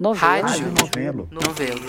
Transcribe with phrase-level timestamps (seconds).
[0.00, 0.48] Novelo.
[0.48, 0.72] Rádio.
[0.80, 1.28] Novelo.
[1.30, 1.80] Novelo.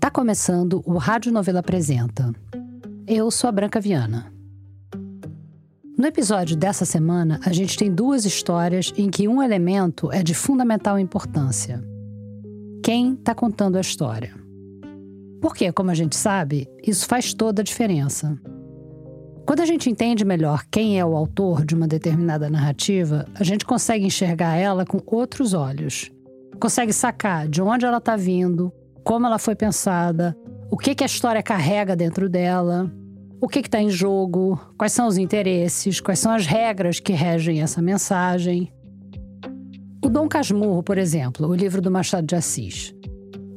[0.00, 2.32] Tá começando o Rádio Novela Apresenta.
[3.06, 4.32] Eu sou a Branca Viana.
[5.96, 10.34] No episódio dessa semana, a gente tem duas histórias em que um elemento é de
[10.34, 11.80] fundamental importância.
[12.82, 14.34] Quem está contando a história?
[15.40, 18.36] Porque, como a gente sabe, isso faz toda a diferença.
[19.46, 23.64] Quando a gente entende melhor quem é o autor de uma determinada narrativa, a gente
[23.64, 26.10] consegue enxergar ela com outros olhos.
[26.58, 28.72] Consegue sacar de onde ela está vindo,
[29.04, 30.36] como ela foi pensada,
[30.68, 32.90] o que, que a história carrega dentro dela,
[33.40, 37.62] o que está em jogo, quais são os interesses, quais são as regras que regem
[37.62, 38.72] essa mensagem.
[40.04, 42.92] O Dom Casmurro, por exemplo, o livro do Machado de Assis.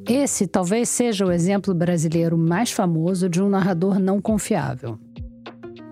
[0.08, 5.00] Esse talvez seja o exemplo brasileiro mais famoso de um narrador não confiável.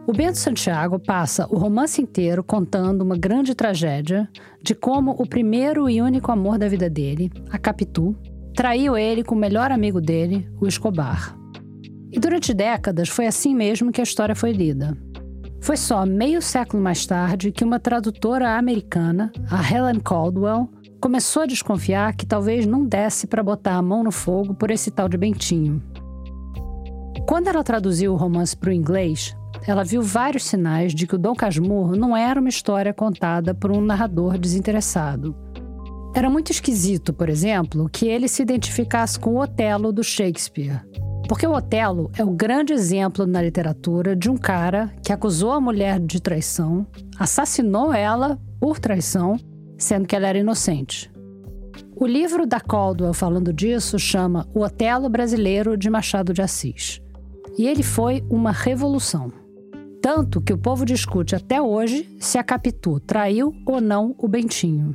[0.07, 4.29] O Bento Santiago passa o romance inteiro contando uma grande tragédia
[4.63, 8.15] de como o primeiro e único amor da vida dele, a Capitu,
[8.55, 11.37] traiu ele com o melhor amigo dele, o Escobar.
[12.09, 14.97] E durante décadas foi assim mesmo que a história foi lida.
[15.59, 20.69] Foi só meio século mais tarde que uma tradutora americana, a Helen Caldwell,
[21.01, 24.89] começou a desconfiar que talvez não desse para botar a mão no fogo por esse
[24.89, 25.83] tal de Bentinho.
[27.27, 29.35] Quando ela traduziu o romance para o inglês,
[29.65, 33.71] ela viu vários sinais de que o Dom Casmurro não era uma história contada por
[33.71, 35.35] um narrador desinteressado.
[36.15, 40.81] Era muito esquisito, por exemplo, que ele se identificasse com o Otelo do Shakespeare.
[41.27, 45.61] Porque o Otelo é o grande exemplo na literatura de um cara que acusou a
[45.61, 46.87] mulher de traição,
[47.19, 49.37] assassinou ela por traição,
[49.77, 51.11] sendo que ela era inocente.
[51.95, 57.01] O livro da Caldwell falando disso chama O Otelo Brasileiro de Machado de Assis.
[57.57, 59.31] E ele foi uma revolução.
[60.01, 64.93] Tanto que o povo discute até hoje se a Capitu traiu ou não o Bentinho.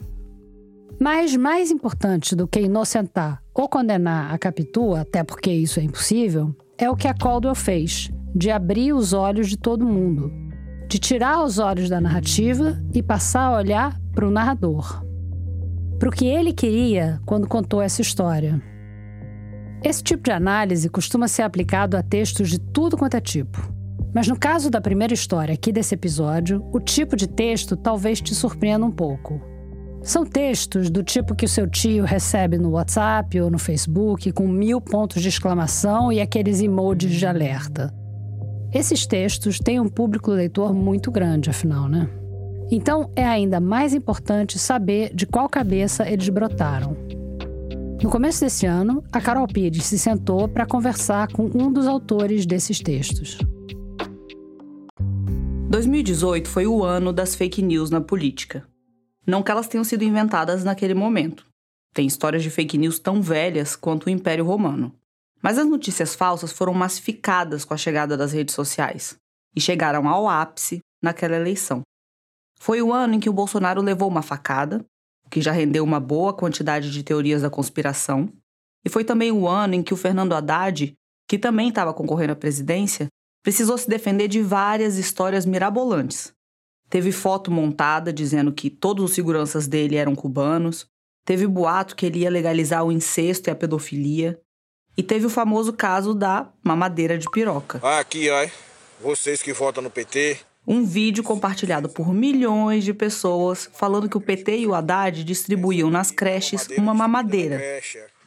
[1.00, 6.54] Mas mais importante do que inocentar ou condenar a Capitu, até porque isso é impossível,
[6.78, 10.32] é o que a Caldwell fez, de abrir os olhos de todo mundo,
[10.88, 15.04] de tirar os olhos da narrativa e passar a olhar para o narrador.
[15.98, 18.62] Para o que ele queria quando contou essa história.
[19.82, 23.71] Esse tipo de análise costuma ser aplicado a textos de tudo quanto é tipo.
[24.14, 28.34] Mas no caso da primeira história aqui desse episódio, o tipo de texto talvez te
[28.34, 29.40] surpreenda um pouco.
[30.02, 34.48] São textos do tipo que o seu tio recebe no WhatsApp ou no Facebook, com
[34.48, 37.94] mil pontos de exclamação e aqueles emojis de alerta.
[38.74, 42.08] Esses textos têm um público leitor muito grande, afinal, né?
[42.70, 46.96] Então é ainda mais importante saber de qual cabeça eles brotaram.
[48.02, 52.44] No começo desse ano, a Carol Pires se sentou para conversar com um dos autores
[52.44, 53.38] desses textos.
[55.72, 58.68] 2018 foi o ano das fake news na política.
[59.26, 61.46] Não que elas tenham sido inventadas naquele momento.
[61.94, 64.94] Tem histórias de fake news tão velhas quanto o Império Romano.
[65.42, 69.16] Mas as notícias falsas foram massificadas com a chegada das redes sociais
[69.56, 71.80] e chegaram ao ápice naquela eleição.
[72.60, 74.84] Foi o ano em que o Bolsonaro levou uma facada,
[75.24, 78.30] o que já rendeu uma boa quantidade de teorias da conspiração,
[78.84, 80.92] e foi também o ano em que o Fernando Haddad,
[81.26, 83.08] que também estava concorrendo à presidência,
[83.42, 86.32] precisou se defender de várias histórias mirabolantes.
[86.88, 90.86] Teve foto montada dizendo que todos os seguranças dele eram cubanos,
[91.24, 94.38] teve boato que ele ia legalizar o incesto e a pedofilia,
[94.96, 97.80] e teve o famoso caso da mamadeira de piroca.
[97.98, 98.46] Aqui, ó,
[99.00, 100.38] vocês que votam no PT.
[100.66, 105.90] Um vídeo compartilhado por milhões de pessoas falando que o PT e o Haddad distribuíam
[105.90, 107.60] nas creches uma mamadeira,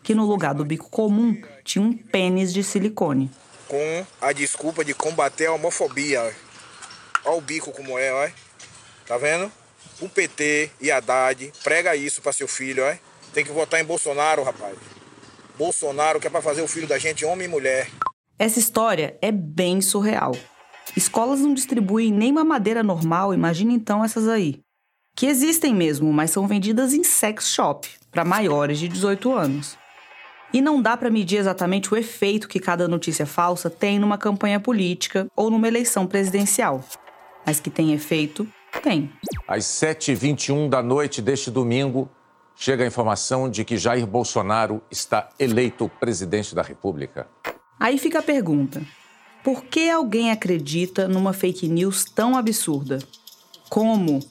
[0.04, 3.32] que no lugar do bico comum tinha um pênis de silicone
[3.68, 6.36] com a desculpa de combater a homofobia.
[7.24, 8.30] Olha o bico como é, ó.
[9.08, 9.52] Tá vendo?
[10.02, 12.96] O PT e Haddad prega isso para seu filho, ó.
[13.34, 14.78] Tem que votar em Bolsonaro, rapaz.
[15.58, 17.90] Bolsonaro que é para fazer o filho da gente homem e mulher.
[18.38, 20.34] Essa história é bem surreal.
[20.96, 24.60] Escolas não distribuem nem mamadeira normal, imagina então essas aí.
[25.16, 29.78] Que existem mesmo, mas são vendidas em sex shop, para maiores de 18 anos.
[30.56, 34.58] E não dá para medir exatamente o efeito que cada notícia falsa tem numa campanha
[34.58, 36.82] política ou numa eleição presidencial.
[37.46, 38.48] Mas que tem efeito,
[38.82, 39.12] tem.
[39.46, 42.10] Às 7h21 da noite deste domingo,
[42.56, 47.28] chega a informação de que Jair Bolsonaro está eleito presidente da República.
[47.78, 48.82] Aí fica a pergunta:
[49.44, 53.00] por que alguém acredita numa fake news tão absurda?
[53.70, 54.22] Como?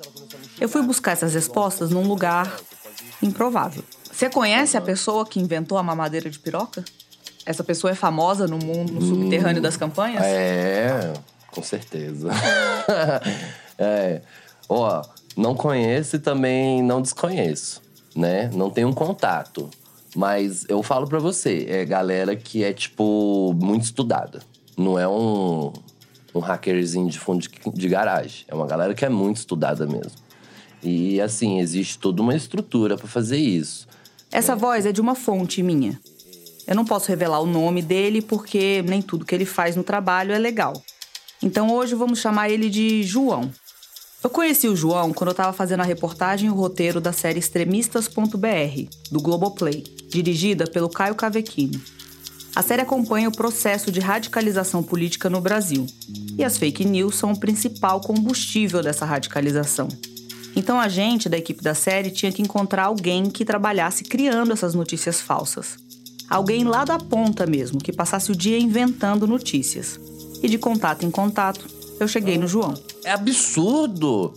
[0.59, 2.50] Eu fui buscar essas respostas num lugar
[3.23, 3.85] improvável.
[4.14, 6.84] Você conhece a pessoa que inventou a mamadeira de piroca?
[7.44, 10.22] Essa pessoa é famosa no mundo no subterrâneo das campanhas?
[10.22, 11.12] É,
[11.50, 12.31] com certeza.
[13.76, 14.22] é.
[14.69, 15.02] Ó,
[15.37, 17.82] Não conheço e também não desconheço,
[18.14, 18.49] né?
[18.55, 19.69] Não tenho um contato.
[20.14, 24.43] Mas eu falo para você, é galera que é, tipo, muito estudada.
[24.78, 25.72] Não é um,
[26.32, 28.44] um hackerzinho de fundo de, de garagem.
[28.46, 30.22] É uma galera que é muito estudada mesmo.
[30.84, 33.93] E, assim, existe toda uma estrutura para fazer isso.
[34.34, 35.96] Essa voz é de uma fonte minha.
[36.66, 40.32] Eu não posso revelar o nome dele porque nem tudo que ele faz no trabalho
[40.32, 40.72] é legal.
[41.40, 43.48] Então hoje vamos chamar ele de João.
[44.25, 47.38] Eu conheci o João quando eu estava fazendo a reportagem e o roteiro da série
[47.38, 51.80] Extremistas.br, do Globoplay, dirigida pelo Caio Cavecchini.
[52.56, 55.87] A série acompanha o processo de radicalização política no Brasil.
[56.37, 59.87] E as fake news são o principal combustível dessa radicalização.
[60.56, 64.74] Então a gente, da equipe da série, tinha que encontrar alguém que trabalhasse criando essas
[64.74, 65.76] notícias falsas.
[66.28, 70.00] Alguém lá da ponta mesmo, que passasse o dia inventando notícias.
[70.42, 71.66] E de contato em contato,
[71.98, 72.74] eu cheguei no João.
[73.04, 74.32] É absurdo!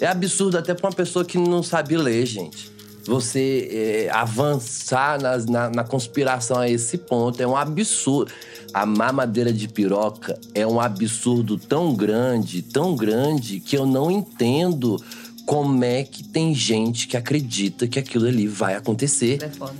[0.00, 2.72] É absurdo até para uma pessoa que não sabe ler, gente.
[3.04, 8.32] Você é, avançar nas, na, na conspiração a esse ponto é um absurdo.
[8.72, 15.02] A mamadeira de piroca é um absurdo tão grande, tão grande, que eu não entendo
[15.46, 19.42] como é que tem gente que acredita que aquilo ali vai acontecer.
[19.42, 19.74] É foda.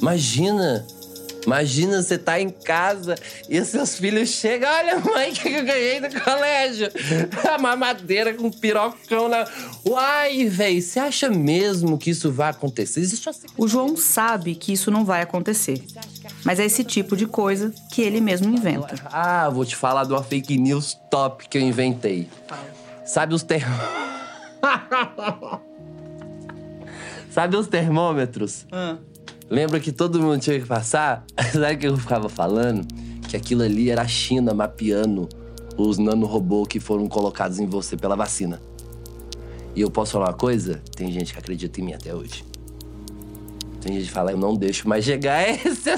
[0.00, 0.86] Imagina,
[1.44, 3.14] imagina você tá em casa
[3.50, 6.88] e os seus filhos chegam, olha mãe, o que eu ganhei no colégio?
[7.52, 9.46] A mamadeira com pirocão na...
[9.84, 13.00] Uai, velho, você acha mesmo que isso vai acontecer?
[13.00, 13.36] Existe uma...
[13.58, 15.84] O João sabe que isso não vai acontecer.
[16.44, 18.94] Mas é esse tipo de coisa que ele mesmo inventa.
[19.04, 22.26] Ah, vou te falar de uma fake news top que eu inventei.
[23.04, 23.76] Sabe os termos...
[27.30, 28.66] Sabe os termômetros?
[29.48, 31.24] Lembra que todo mundo tinha que passar?
[31.52, 32.86] Sabe o que eu ficava falando?
[33.28, 35.28] Que aquilo ali era a China mapeando
[35.76, 38.60] os nanorobôs que foram colocados em você pela vacina.
[39.74, 40.82] E eu posso falar uma coisa?
[40.96, 42.44] Tem gente que acredita em mim até hoje.
[43.80, 45.90] Tem gente que fala, eu não deixo mais chegar esse,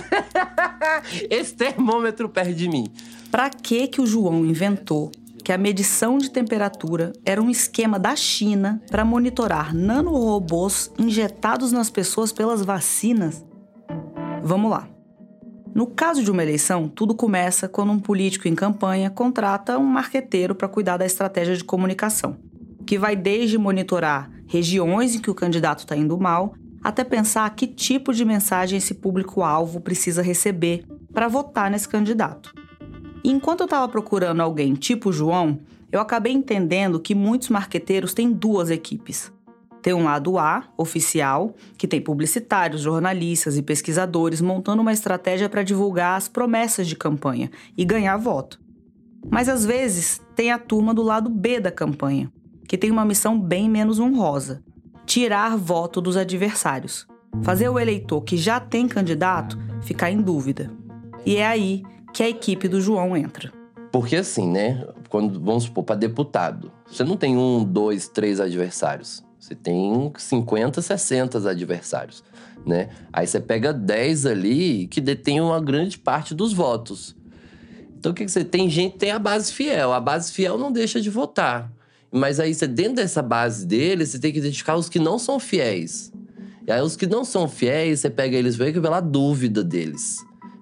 [1.28, 2.86] esse termômetro perto de mim.
[3.30, 5.10] Pra que que o João inventou
[5.44, 11.90] que a medição de temperatura era um esquema da China para monitorar nanorobôs injetados nas
[11.90, 13.44] pessoas pelas vacinas?
[14.42, 14.88] Vamos lá.
[15.74, 20.54] No caso de uma eleição, tudo começa quando um político em campanha contrata um marqueteiro
[20.54, 22.36] para cuidar da estratégia de comunicação,
[22.86, 26.54] que vai desde monitorar regiões em que o candidato está indo mal,
[26.84, 32.52] até pensar que tipo de mensagem esse público-alvo precisa receber para votar nesse candidato.
[33.24, 35.60] E enquanto eu estava procurando alguém tipo João,
[35.90, 39.32] eu acabei entendendo que muitos marqueteiros têm duas equipes.
[39.82, 45.64] Tem um lado A, oficial, que tem publicitários, jornalistas e pesquisadores montando uma estratégia para
[45.64, 48.60] divulgar as promessas de campanha e ganhar voto.
[49.28, 52.32] Mas às vezes tem a turma do lado B da campanha,
[52.66, 54.62] que tem uma missão bem menos honrosa:
[55.04, 57.06] tirar voto dos adversários.
[57.42, 60.70] Fazer o eleitor que já tem candidato ficar em dúvida.
[61.24, 63.52] E é aí que a equipe do João entra.
[63.90, 64.86] Porque assim, né?
[65.08, 69.22] Quando vamos supor para deputado, você não tem um, dois, três adversários.
[69.38, 72.22] Você tem 50, 60 adversários,
[72.64, 72.90] né?
[73.12, 77.14] Aí você pega 10 ali que detém uma grande parte dos votos.
[77.98, 78.70] Então o que, que você tem?
[78.70, 79.92] Gente tem a base fiel.
[79.92, 81.70] A base fiel não deixa de votar.
[82.10, 85.38] Mas aí você dentro dessa base dele, você tem que identificar os que não são
[85.40, 86.12] fiéis.
[86.66, 90.18] E aí os que não são fiéis, você pega eles vem pela dúvida deles.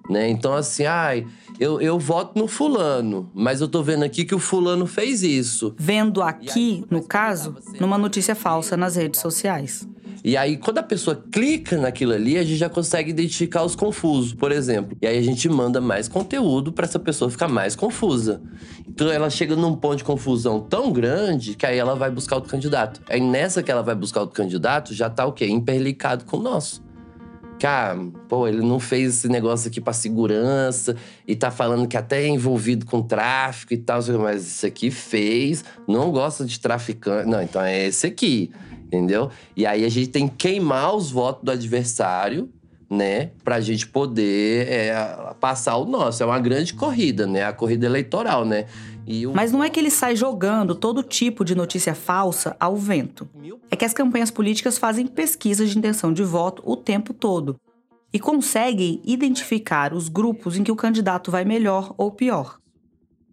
[0.09, 0.29] Né?
[0.29, 1.27] Então, assim, ai,
[1.61, 5.75] eu, eu voto no fulano, mas eu tô vendo aqui que o fulano fez isso.
[5.77, 9.87] Vendo aqui, no caso, numa notícia falsa nas redes sociais.
[10.23, 14.33] E aí, quando a pessoa clica naquilo ali, a gente já consegue identificar os confusos,
[14.33, 14.97] por exemplo.
[14.99, 18.41] E aí a gente manda mais conteúdo para essa pessoa ficar mais confusa.
[18.87, 22.49] Então ela chega num ponto de confusão tão grande que aí ela vai buscar outro
[22.49, 23.01] candidato.
[23.07, 25.45] Aí nessa que ela vai buscar outro candidato, já tá o quê?
[25.45, 26.81] Imperlicado com o nosso
[27.61, 27.95] que, ah,
[28.27, 30.95] pô, ele não fez esse negócio aqui para segurança
[31.27, 35.63] e tá falando que até é envolvido com tráfico e tal, mas isso aqui fez,
[35.87, 37.29] não gosta de traficante.
[37.29, 38.49] Não, então é esse aqui,
[38.87, 39.29] entendeu?
[39.55, 42.49] E aí a gente tem que queimar os votos do adversário,
[42.89, 44.93] né, pra gente poder é,
[45.39, 46.23] passar o nosso.
[46.23, 47.43] É uma grande corrida, né?
[47.45, 48.65] A corrida eleitoral, né?
[49.33, 53.29] Mas não é que ele sai jogando todo tipo de notícia falsa ao vento.
[53.69, 57.55] É que as campanhas políticas fazem pesquisas de intenção de voto o tempo todo
[58.13, 62.59] e conseguem identificar os grupos em que o candidato vai melhor ou pior.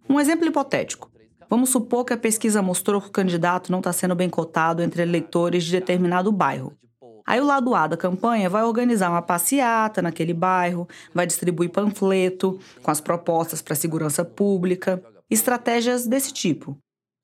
[0.07, 1.09] Um exemplo hipotético.
[1.49, 5.01] Vamos supor que a pesquisa mostrou que o candidato não está sendo bem cotado entre
[5.01, 6.73] eleitores de determinado bairro.
[7.25, 12.59] Aí o lado A da campanha vai organizar uma passeata naquele bairro, vai distribuir panfleto
[12.81, 16.77] com as propostas para a segurança pública, estratégias desse tipo.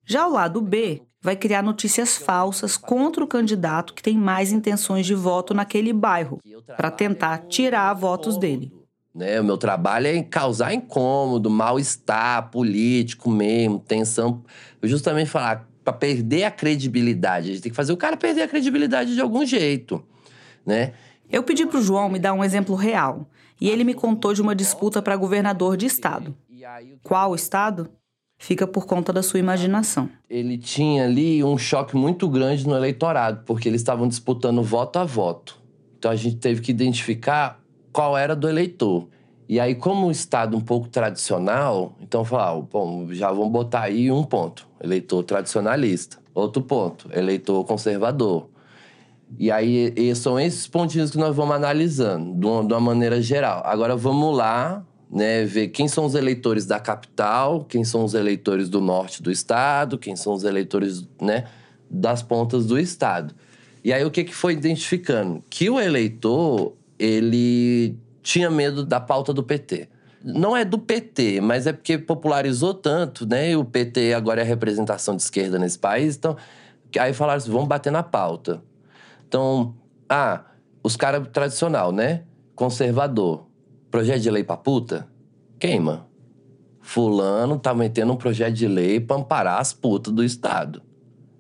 [0.05, 5.05] Já o lado B vai criar notícias falsas contra o candidato que tem mais intenções
[5.05, 6.39] de voto naquele bairro,
[6.77, 8.71] para tentar tirar votos dele.
[9.13, 9.41] Né?
[9.41, 14.43] O meu trabalho é causar incômodo, mal-estar político mesmo, tensão.
[14.83, 17.49] Justamente falar, para perder a credibilidade.
[17.49, 20.03] A gente tem que fazer o cara perder a credibilidade de algum jeito,
[20.65, 20.93] né?
[21.29, 23.27] Eu pedi para o João me dar um exemplo real.
[23.59, 26.35] E ele me contou de uma disputa para governador de estado.
[27.03, 27.89] Qual estado?
[28.37, 30.09] Fica por conta da sua imaginação.
[30.29, 35.05] Ele tinha ali um choque muito grande no eleitorado, porque eles estavam disputando voto a
[35.05, 35.57] voto.
[35.97, 37.59] Então a gente teve que identificar
[37.93, 39.07] qual era do eleitor.
[39.47, 44.11] E aí, como um estado um pouco tradicional, então falar, bom, já vamos botar aí
[44.11, 46.17] um ponto, eleitor tradicionalista.
[46.33, 48.49] Outro ponto, eleitor conservador.
[49.37, 53.21] E aí, e são esses pontinhos que nós vamos analisando, de uma, de uma maneira
[53.21, 53.61] geral.
[53.65, 58.69] Agora, vamos lá, né, ver quem são os eleitores da capital, quem são os eleitores
[58.69, 61.45] do norte do estado, quem são os eleitores, né,
[61.89, 63.33] das pontas do estado.
[63.83, 65.43] E aí, o que, que foi identificando?
[65.49, 69.87] Que o eleitor ele tinha medo da pauta do PT.
[70.23, 73.51] Não é do PT, mas é porque popularizou tanto, né?
[73.51, 76.15] E o PT agora é a representação de esquerda nesse país.
[76.15, 76.35] Então,
[76.97, 78.63] aí falaram assim: vamos bater na pauta.
[79.27, 79.75] Então,
[80.09, 80.41] ah,
[80.81, 82.23] os caras tradicional, né?
[82.55, 83.45] Conservador.
[83.95, 85.07] Projeto de lei pra puta?
[85.57, 86.05] Queima.
[86.81, 90.81] Fulano tá metendo um projeto de lei pra amparar as putas do Estado.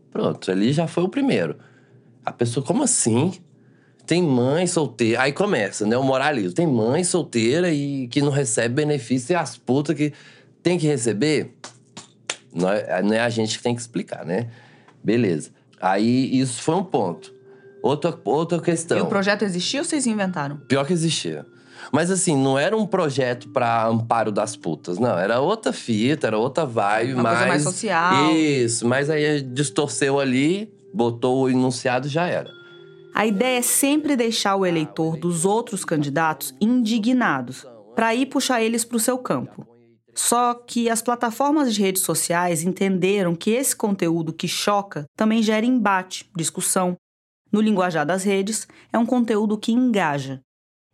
[0.09, 1.57] Pronto, ali já foi o primeiro.
[2.23, 3.33] A pessoa, como assim?
[4.05, 5.23] Tem mãe solteira.
[5.23, 5.97] Aí começa, né?
[5.97, 6.53] O moralismo.
[6.53, 10.13] Tem mãe solteira e que não recebe benefício e as putas que
[10.63, 11.57] tem que receber.
[12.53, 14.49] Não é, não é a gente que tem que explicar, né?
[15.03, 15.51] Beleza.
[15.81, 17.33] Aí isso foi um ponto.
[17.83, 18.97] Outra, outra questão.
[18.97, 20.55] E o projeto existia ou vocês inventaram?
[20.69, 21.45] Pior que existia.
[21.91, 25.17] Mas assim, não era um projeto para amparo das putas, não.
[25.17, 27.33] Era outra fita, era outra vibe, Uma mas.
[27.33, 28.31] coisa mais social.
[28.35, 32.49] Isso, mas aí distorceu ali, botou o enunciado já era.
[33.13, 37.65] A ideia é sempre deixar o eleitor dos outros candidatos indignados,
[37.95, 39.65] para ir puxar eles para o seu campo.
[40.13, 45.65] Só que as plataformas de redes sociais entenderam que esse conteúdo que choca também gera
[45.65, 46.95] embate, discussão.
[47.51, 50.41] No linguajar das redes, é um conteúdo que engaja.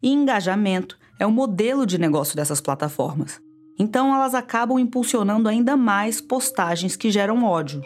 [0.02, 3.40] E engajamento é o modelo de negócio dessas plataformas.
[3.78, 7.82] Então elas acabam impulsionando ainda mais postagens que geram ódio.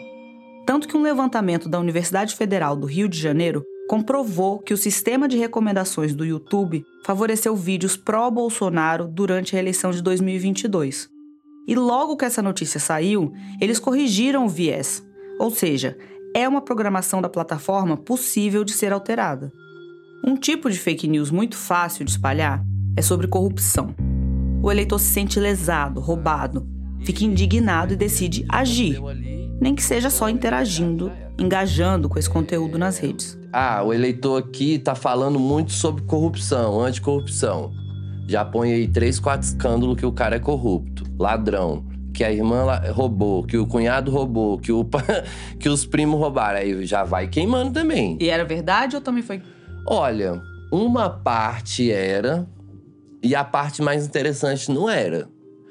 [0.65, 5.27] Tanto que um levantamento da Universidade Federal do Rio de Janeiro comprovou que o sistema
[5.27, 11.07] de recomendações do YouTube favoreceu vídeos pró-Bolsonaro durante a eleição de 2022.
[11.67, 13.31] E logo que essa notícia saiu,
[13.61, 15.03] eles corrigiram o viés,
[15.39, 15.97] ou seja,
[16.33, 19.51] é uma programação da plataforma possível de ser alterada.
[20.27, 22.63] Um tipo de fake news muito fácil de espalhar
[22.97, 23.93] é sobre corrupção.
[24.63, 26.67] O eleitor se sente lesado, roubado,
[27.03, 28.99] fica indignado e decide agir,
[29.61, 33.37] nem que seja só interagindo, engajando com esse conteúdo nas redes.
[33.53, 37.71] Ah, o eleitor aqui tá falando muito sobre corrupção, anticorrupção.
[38.27, 42.65] Já põe aí três, quatro escândalos que o cara é corrupto, ladrão, que a irmã
[42.91, 44.83] roubou, que o cunhado roubou, que, o,
[45.59, 46.57] que os primos roubaram.
[46.57, 48.17] Aí já vai queimando também.
[48.19, 49.39] E era verdade ou também foi?
[49.85, 52.47] Olha, uma parte era
[53.21, 55.29] e a parte mais interessante não era.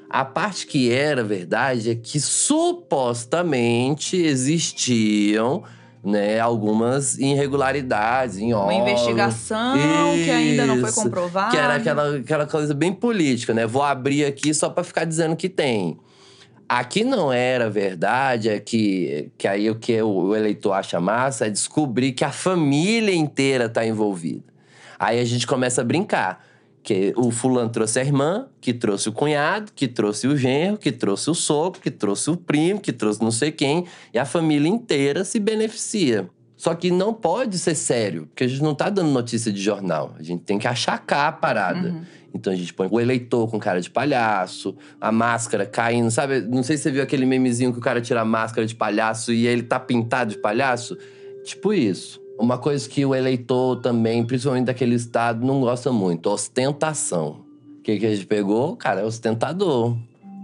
[0.09, 5.63] A parte que era verdade é que supostamente existiam
[6.03, 9.75] né, algumas irregularidades em Uma investigação
[10.13, 11.51] que ainda não foi comprovada.
[11.51, 13.65] Que era aquela, aquela coisa bem política, né?
[13.65, 15.97] Vou abrir aqui só para ficar dizendo que tem.
[16.67, 21.49] Aqui não era verdade, é que, que aí o que o eleitor acha massa é
[21.49, 24.43] descobrir que a família inteira está envolvida.
[24.97, 26.43] Aí a gente começa a brincar.
[26.81, 30.91] Que o fulano trouxe a irmã, que trouxe o cunhado, que trouxe o genro, que
[30.91, 34.69] trouxe o sogro, que trouxe o primo, que trouxe não sei quem, e a família
[34.69, 36.29] inteira se beneficia.
[36.55, 40.13] Só que não pode ser sério, porque a gente não está dando notícia de jornal.
[40.17, 41.89] A gente tem que achacar a parada.
[41.89, 42.03] Uhum.
[42.35, 46.41] Então a gente põe o eleitor com cara de palhaço, a máscara caindo, sabe?
[46.41, 49.31] Não sei se você viu aquele memezinho que o cara tira a máscara de palhaço
[49.31, 50.97] e ele tá pintado de palhaço.
[51.45, 52.21] Tipo isso.
[52.37, 57.45] Uma coisa que o eleitor também, principalmente daquele estado, não gosta muito: ostentação.
[57.79, 58.75] O que, que a gente pegou?
[58.75, 59.95] Cara, é ostentador.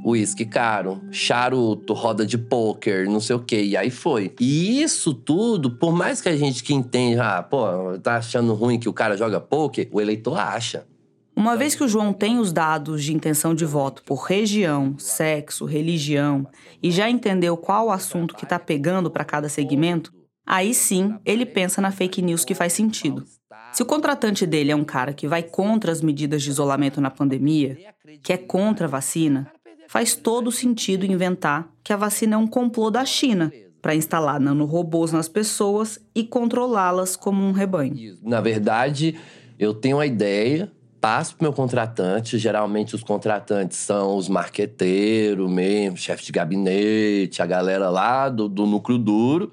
[0.03, 3.61] Uísque caro, charuto, roda de pôquer, não sei o quê.
[3.63, 4.33] E aí foi.
[4.39, 7.65] E isso tudo, por mais que a gente que entende, ah, pô,
[8.01, 10.85] tá achando ruim que o cara joga pôquer, o eleitor acha.
[11.35, 15.65] Uma vez que o João tem os dados de intenção de voto por região, sexo,
[15.65, 16.45] religião
[16.83, 20.13] e já entendeu qual assunto que está pegando para cada segmento,
[20.45, 23.25] aí sim ele pensa na fake news que faz sentido.
[23.71, 27.09] Se o contratante dele é um cara que vai contra as medidas de isolamento na
[27.09, 27.77] pandemia,
[28.21, 29.49] que é contra a vacina,
[29.87, 35.11] faz todo sentido inventar que a vacina é um complô da China para instalar nanorobôs
[35.11, 38.17] nas pessoas e controlá-las como um rebanho.
[38.21, 39.17] Na verdade,
[39.57, 42.37] eu tenho a ideia, passo para meu contratante.
[42.37, 48.67] Geralmente, os contratantes são os marqueteiros mesmo, chefe de gabinete, a galera lá do, do
[48.67, 49.51] núcleo duro.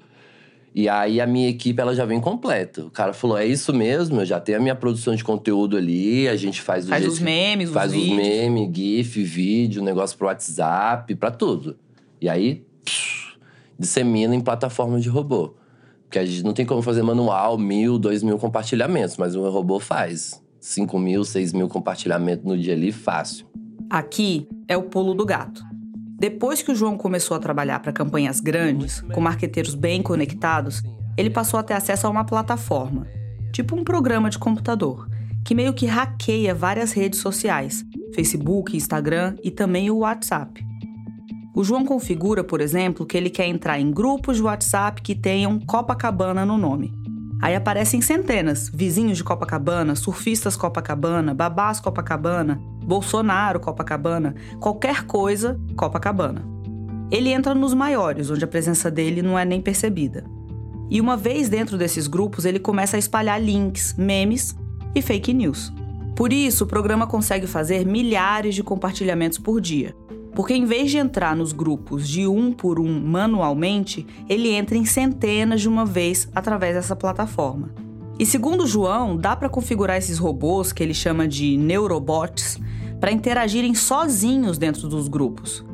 [0.73, 2.85] E aí a minha equipe ela já vem completa.
[2.85, 6.27] O cara falou: é isso mesmo, eu já tenho a minha produção de conteúdo ali,
[6.27, 11.13] a gente faz Faz os memes, faz os os memes, GIF, vídeo, negócio pro WhatsApp,
[11.15, 11.75] pra tudo.
[12.21, 13.37] E aí, psh,
[13.77, 15.55] dissemina em plataformas de robô.
[16.03, 19.79] Porque a gente não tem como fazer manual, mil, dois mil compartilhamentos, mas o robô
[19.79, 20.41] faz.
[20.69, 23.47] Cinco mil, seis mil compartilhamentos no dia ali, fácil.
[23.89, 25.63] Aqui é o pulo do gato.
[26.19, 30.83] Depois que o João começou a trabalhar para campanhas grandes, com marqueteiros bem conectados,
[31.17, 33.07] ele passou a ter acesso a uma plataforma,
[33.51, 35.09] tipo um programa de computador,
[35.43, 37.83] que meio que hackeia várias redes sociais,
[38.13, 40.63] Facebook, Instagram e também o WhatsApp.
[41.55, 45.59] O João configura, por exemplo, que ele quer entrar em grupos de WhatsApp que tenham
[45.61, 46.98] Copacabana no nome.
[47.41, 56.43] Aí aparecem centenas: vizinhos de Copacabana, surfistas Copacabana, babás Copacabana, Bolsonaro Copacabana, qualquer coisa Copacabana.
[57.11, 60.23] Ele entra nos maiores, onde a presença dele não é nem percebida.
[60.89, 64.55] E uma vez dentro desses grupos, ele começa a espalhar links, memes
[64.93, 65.71] e fake news.
[66.15, 69.95] Por isso, o programa consegue fazer milhares de compartilhamentos por dia.
[70.33, 74.85] Porque em vez de entrar nos grupos de um por um manualmente, ele entra em
[74.85, 77.71] centenas de uma vez através dessa plataforma.
[78.19, 82.59] E segundo João, dá para configurar esses robôs, que ele chama de neurobots,
[82.99, 85.65] para interagirem sozinhos dentro dos grupos.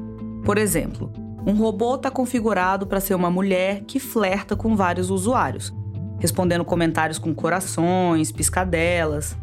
[0.43, 1.11] Por exemplo,
[1.45, 5.73] um robô está configurado para ser uma mulher que flerta com vários usuários,
[6.19, 9.35] respondendo comentários com corações, piscadelas.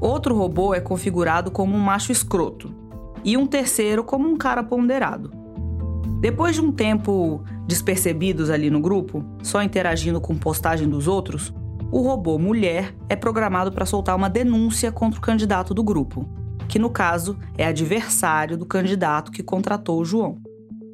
[0.00, 2.72] Outro robô é configurado como um macho escroto,
[3.26, 5.32] e um terceiro como um cara ponderado.
[6.20, 11.52] Depois de um tempo despercebidos ali no grupo, só interagindo com postagem dos outros,
[11.90, 16.24] o robô mulher é programado para soltar uma denúncia contra o candidato do grupo,
[16.68, 20.38] que no caso é adversário do candidato que contratou o João.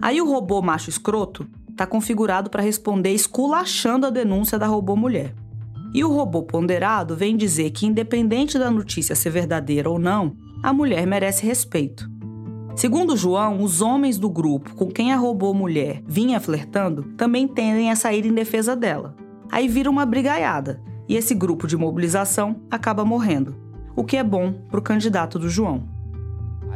[0.01, 5.35] Aí o robô macho escroto está configurado para responder esculachando a denúncia da robô mulher.
[5.95, 10.73] E o robô ponderado vem dizer que, independente da notícia ser verdadeira ou não, a
[10.73, 12.12] mulher merece respeito.
[12.75, 17.91] Segundo João, os homens do grupo com quem a robô mulher vinha flertando também tendem
[17.91, 19.15] a sair em defesa dela.
[19.51, 23.55] Aí vira uma brigaiada e esse grupo de mobilização acaba morrendo,
[23.95, 25.87] o que é bom para o candidato do João.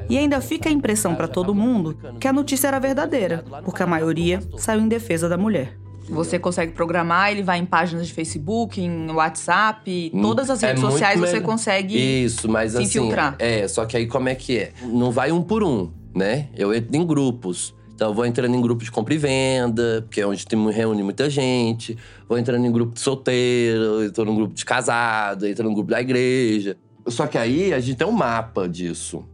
[0.08, 3.86] E ainda fica a impressão para todo mundo que a notícia era verdadeira, porque a
[3.86, 5.78] maioria saiu em defesa da mulher.
[6.08, 10.82] Você consegue programar, ele vai em páginas de Facebook, em WhatsApp, todas as É redes
[10.82, 11.96] muito sociais você consegue.
[12.24, 12.86] Isso, mas se assim.
[12.86, 13.36] infiltrar.
[13.38, 14.72] É, só que aí como é que é?
[14.82, 16.48] Não vai um por um, né?
[16.56, 17.74] Eu entro em grupos.
[17.94, 21.02] Então, eu vou entrando em grupo de compra e venda, porque é onde tem, reúne
[21.02, 21.96] muita gente.
[22.28, 26.00] Vou entrando em grupo de solteiro, entro num grupo de casado, entro num grupo da
[26.00, 26.76] igreja.
[27.06, 29.24] Só que aí a gente tem um mapa disso.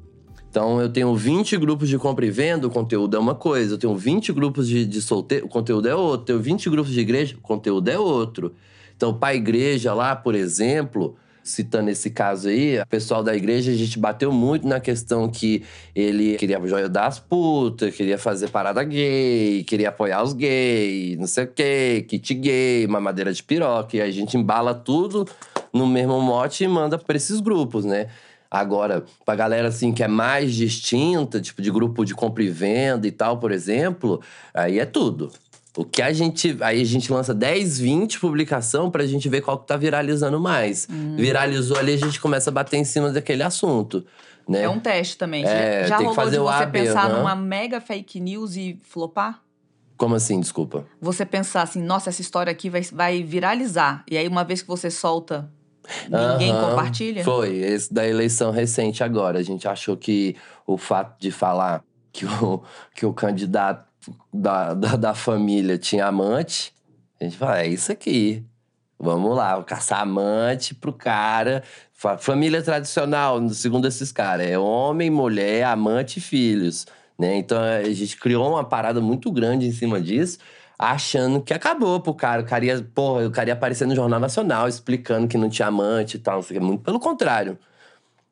[0.52, 3.72] Então, eu tenho 20 grupos de compra e venda, o conteúdo é uma coisa.
[3.72, 6.20] Eu tenho 20 grupos de, de solteiro, o conteúdo é outro.
[6.20, 8.54] Eu tenho 20 grupos de igreja, o conteúdo é outro.
[8.94, 13.72] Então, para a igreja lá, por exemplo, citando esse caso aí, o pessoal da igreja,
[13.72, 15.62] a gente bateu muito na questão que
[15.94, 21.44] ele queria joia das putas, queria fazer parada gay, queria apoiar os gays, não sei
[21.44, 23.96] o quê, kit gay, mamadeira de piroca.
[23.96, 25.26] E a gente embala tudo
[25.72, 28.08] no mesmo mote e manda para esses grupos, né?
[28.52, 33.06] Agora, pra galera assim que é mais distinta, tipo de grupo de compra e venda
[33.06, 34.20] e tal, por exemplo,
[34.52, 35.32] aí é tudo.
[35.74, 36.58] O que a gente.
[36.60, 40.86] Aí a gente lança 10, 20 publicação pra gente ver qual que tá viralizando mais.
[41.16, 44.04] Viralizou ali, a gente começa a bater em cima daquele assunto.
[44.46, 44.64] Né?
[44.64, 45.46] É um teste também.
[45.46, 47.18] É, Já tem que rolou fazer de você AB, pensar aham.
[47.20, 49.40] numa mega fake news e flopar?
[49.96, 50.84] Como assim, desculpa?
[51.00, 54.04] Você pensar assim, nossa, essa história aqui vai, vai viralizar.
[54.10, 55.50] E aí, uma vez que você solta,
[56.08, 57.24] ninguém Aham, compartilha?
[57.24, 59.38] Foi, esse da eleição recente agora.
[59.38, 62.62] A gente achou que o fato de falar que o,
[62.94, 63.86] que o candidato
[64.32, 66.72] da, da, da família tinha amante,
[67.20, 68.44] a gente fala, é isso aqui.
[68.98, 71.62] Vamos lá, caçar amante pro cara.
[71.92, 76.86] Fa- Família tradicional, segundo esses caras, é homem, mulher, amante e filhos.
[77.18, 77.36] Né?
[77.36, 80.38] Então a gente criou uma parada muito grande em cima disso,
[80.78, 82.42] achando que acabou pro cara.
[82.42, 85.68] O cara ia, porra, o cara ia aparecer no Jornal Nacional explicando que não tinha
[85.68, 86.66] amante e tal, não sei o quê.
[86.66, 87.58] Muito pelo contrário.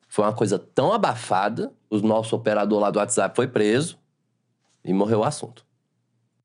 [0.07, 3.97] Foi uma coisa tão abafada, o nosso operador lá do WhatsApp foi preso
[4.83, 5.65] e morreu o assunto.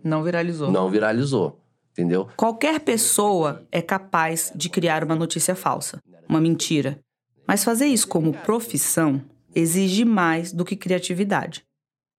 [0.02, 0.70] Não viralizou.
[0.70, 1.61] Não viralizou,
[1.92, 2.28] entendeu?
[2.37, 7.00] Qualquer pessoa é capaz de criar uma notícia falsa, uma mentira.
[7.46, 9.20] Mas fazer isso como profissão
[9.54, 11.64] exige mais do que criatividade.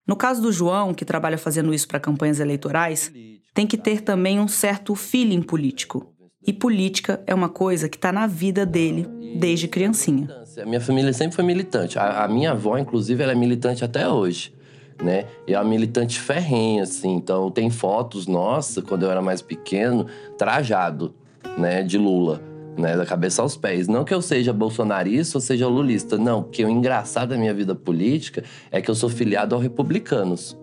[0.08, 3.12] No caso do João, que trabalha fazendo isso para campanhas eleitorais,
[3.58, 6.14] tem que ter também um certo feeling político.
[6.46, 9.08] E política é uma coisa que está na vida dele
[9.40, 10.30] desde criancinha.
[10.62, 11.98] A minha família sempre foi militante.
[11.98, 14.54] A, a minha avó, inclusive, ela é militante até hoje.
[15.02, 15.26] Né?
[15.48, 17.16] E é uma militante ferrenha, assim.
[17.16, 20.06] Então, tem fotos, nossa, quando eu era mais pequeno,
[20.38, 21.16] trajado,
[21.58, 22.40] né, de Lula
[22.78, 23.88] né, da cabeça aos pés.
[23.88, 27.74] Não que eu seja bolsonarista ou seja lulista, não, porque o engraçado da minha vida
[27.74, 30.56] política é que eu sou filiado ao Republicanos,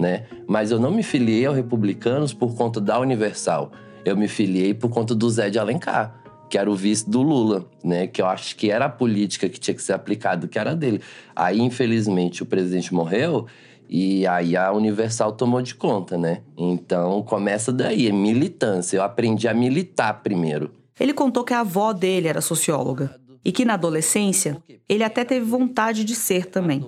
[0.00, 0.24] né?
[0.48, 3.70] Mas eu não me filiei ao Republicanos por conta da Universal.
[4.04, 7.66] Eu me filiei por conta do Zé de Alencar, que era o vice do Lula,
[7.84, 8.06] né?
[8.06, 11.02] Que eu acho que era a política que tinha que ser aplicada, que era dele.
[11.36, 13.46] Aí, infelizmente, o presidente morreu
[13.88, 16.40] e aí a Universal tomou de conta, né?
[16.56, 18.96] Então começa daí, é militância.
[18.96, 20.70] Eu aprendi a militar primeiro.
[20.98, 25.44] Ele contou que a avó dele era socióloga e que na adolescência ele até teve
[25.44, 26.84] vontade de ser também.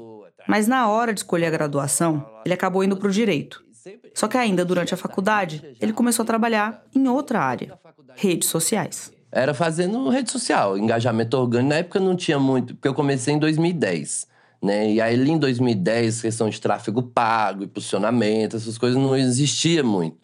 [0.52, 3.64] Mas na hora de escolher a graduação, ele acabou indo para o direito.
[4.12, 7.72] Só que ainda durante a faculdade, ele começou a trabalhar em outra área,
[8.14, 9.10] redes sociais.
[9.32, 11.70] Era fazendo rede social, engajamento orgânico.
[11.70, 14.26] Na época não tinha muito, porque eu comecei em 2010.
[14.62, 14.92] Né?
[14.92, 20.18] E aí, ali em 2010, questão de tráfego pago, impulsionamento, essas coisas não existia muito.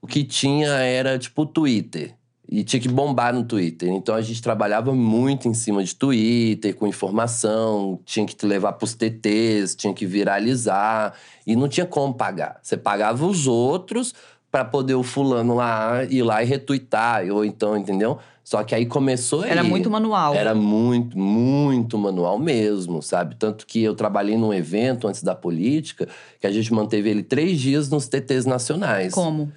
[0.00, 2.14] O que tinha era tipo o Twitter.
[2.48, 3.88] E tinha que bombar no Twitter.
[3.90, 8.74] Então a gente trabalhava muito em cima de Twitter, com informação, tinha que te levar
[8.74, 11.14] pros TTs, tinha que viralizar.
[11.46, 12.58] E não tinha como pagar.
[12.62, 14.14] Você pagava os outros
[14.50, 18.18] para poder o fulano lá ir lá e retweetar, ou então, entendeu?
[18.44, 20.34] Só que aí começou Era muito manual.
[20.34, 23.36] Era muito, muito manual mesmo, sabe?
[23.36, 26.06] Tanto que eu trabalhei num evento antes da política,
[26.38, 29.14] que a gente manteve ele três dias nos TTs nacionais.
[29.14, 29.50] Como?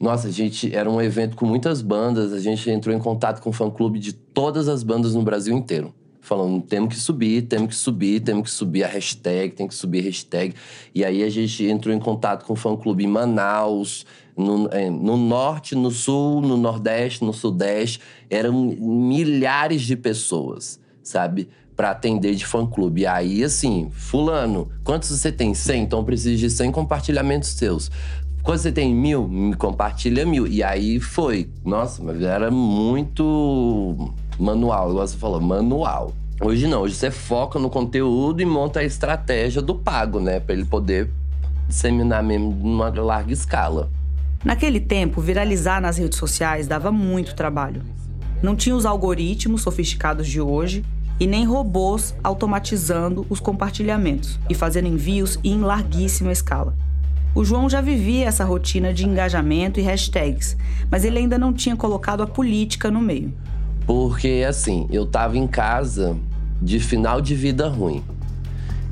[0.00, 3.50] Nossa, a gente era um evento com muitas bandas, a gente entrou em contato com
[3.50, 5.94] o fã-clube de todas as bandas no Brasil inteiro.
[6.20, 10.00] Falando, temos que subir, temos que subir, temos que subir a hashtag, tem que subir
[10.00, 10.54] a hashtag.
[10.94, 15.16] E aí a gente entrou em contato com o fã-clube em Manaus, no, é, no
[15.16, 18.00] norte, no sul, no nordeste, no sudeste.
[18.30, 21.46] Eram milhares de pessoas, sabe?
[21.76, 23.06] Para atender de fã-clube.
[23.06, 25.52] Aí, assim, fulano, quantos você tem?
[25.52, 25.82] 100?
[25.82, 27.90] Então eu preciso de 100 compartilhamentos seus.
[28.44, 30.46] Quando você tem mil, me compartilha mil.
[30.46, 31.48] E aí foi.
[31.64, 36.12] Nossa, mas era muito manual, igual você falou, manual.
[36.38, 40.40] Hoje não, hoje você foca no conteúdo e monta a estratégia do pago, né?
[40.40, 41.08] Pra ele poder
[41.66, 43.90] disseminar mesmo numa larga escala.
[44.44, 47.80] Naquele tempo, viralizar nas redes sociais dava muito trabalho.
[48.42, 50.84] Não tinha os algoritmos sofisticados de hoje
[51.18, 56.76] e nem robôs automatizando os compartilhamentos e fazendo envios em larguíssima escala.
[57.34, 60.56] O João já vivia essa rotina de engajamento e hashtags,
[60.88, 63.34] mas ele ainda não tinha colocado a política no meio.
[63.84, 66.16] Porque, assim, eu tava em casa
[66.62, 68.04] de final de vida ruim.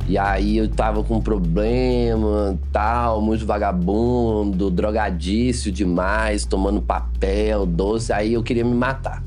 [0.09, 8.33] E aí eu tava com problema, tal, muito vagabundo, drogadício demais, tomando papel, doce, aí
[8.33, 9.23] eu queria me matar.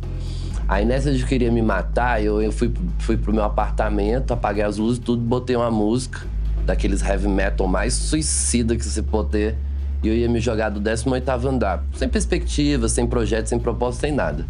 [0.68, 4.76] Aí nessa de queria me matar, eu, eu fui, fui pro meu apartamento, apaguei as
[4.76, 6.35] luzes tudo, botei uma música
[6.66, 9.56] daqueles heavy metal mais suicida que você pode ter.
[10.04, 11.84] E eu ia me jogar do 18 andar.
[11.96, 14.46] Sem perspectiva, sem projeto, sem propósito, sem nada.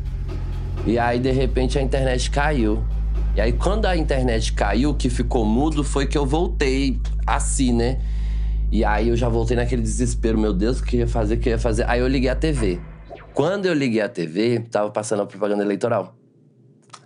[0.85, 2.83] E aí, de repente, a internet caiu.
[3.35, 7.73] E aí, quando a internet caiu, o que ficou mudo foi que eu voltei assim,
[7.73, 7.99] né?
[8.71, 11.49] E aí eu já voltei naquele desespero, meu Deus, o que ia fazer, o que
[11.49, 11.87] ia fazer?
[11.87, 12.79] Aí eu liguei a TV.
[13.33, 16.15] Quando eu liguei a TV, tava passando a propaganda eleitoral.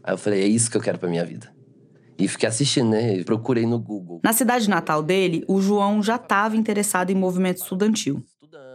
[0.04, 1.48] Aí eu falei, é isso que eu quero pra minha vida.
[2.20, 3.24] E fiquei assistindo, né?
[3.24, 4.20] Procurei no Google.
[4.24, 8.22] Na cidade natal dele, o João já estava interessado em movimento estudantil.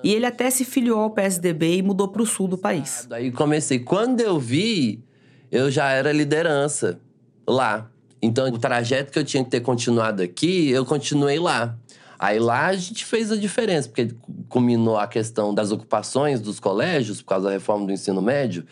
[0.03, 3.07] E ele até se filiou ao PSDB e mudou para o sul do país.
[3.11, 3.79] Aí comecei.
[3.79, 5.03] Quando eu vi,
[5.51, 7.01] eu já era liderança
[7.49, 7.91] lá.
[8.21, 11.79] Então, o trajeto que eu tinha que ter continuado aqui, eu continuei lá.
[12.19, 14.15] Aí lá a gente fez a diferença, porque
[14.49, 18.65] culminou a questão das ocupações dos colégios por causa da reforma do ensino médio.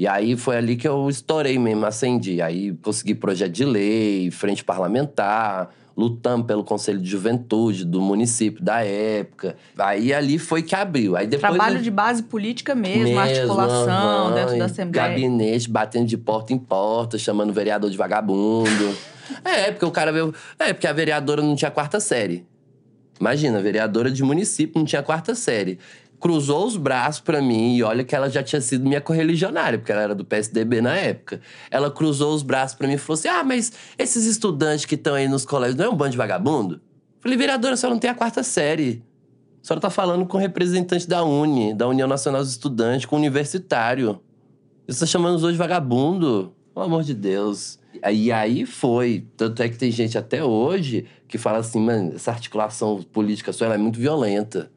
[0.00, 2.40] E aí foi ali que eu estourei mesmo, acendi.
[2.40, 8.82] Aí consegui projeto de lei, frente parlamentar, lutando pelo Conselho de Juventude do município da
[8.82, 9.56] época.
[9.76, 11.16] Aí ali foi que abriu.
[11.16, 11.82] Aí depois Trabalho eu...
[11.82, 15.08] de base política mesmo, mesmo articulação uhum, dentro da Assembleia.
[15.08, 18.96] Gabinete, batendo de porta em porta, chamando o vereador de vagabundo.
[19.44, 20.34] é, porque o cara veio.
[20.58, 22.46] É, porque a vereadora não tinha quarta série.
[23.20, 25.78] Imagina, vereadora de município não tinha quarta série
[26.20, 29.90] cruzou os braços para mim e olha que ela já tinha sido minha correligionária, porque
[29.90, 31.40] ela era do PSDB na época.
[31.70, 35.14] Ela cruzou os braços para mim e falou assim: "Ah, mas esses estudantes que estão
[35.14, 36.80] aí nos colégios não é um bando de vagabundo?"
[37.20, 39.02] Falei: "Vereadora, senhora não tem a quarta série.
[39.62, 44.20] A senhora tá falando com representante da Uni, da União Nacional dos Estudantes, com universitário.
[44.86, 46.52] Você tá chamando os dois de vagabundo?
[46.74, 47.80] Pelo amor de Deus."
[48.12, 49.26] E aí foi.
[49.36, 53.74] Tanto é que tem gente até hoje que fala assim, mano, essa articulação política sua
[53.74, 54.70] é muito violenta.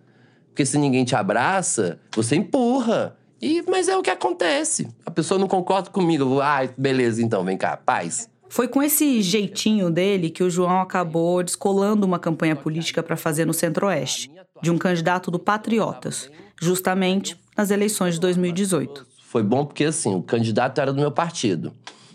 [0.54, 3.18] Porque se ninguém te abraça, você empurra.
[3.42, 4.88] E, mas é o que acontece.
[5.04, 6.40] A pessoa não concorda comigo.
[6.40, 8.30] Ah, beleza, então, vem cá, paz.
[8.48, 13.46] Foi com esse jeitinho dele que o João acabou descolando uma campanha política para fazer
[13.46, 16.30] no Centro-Oeste, de um candidato do Patriotas,
[16.62, 19.08] justamente nas eleições de 2018.
[19.24, 21.74] Foi bom porque, assim, o candidato era do meu partido.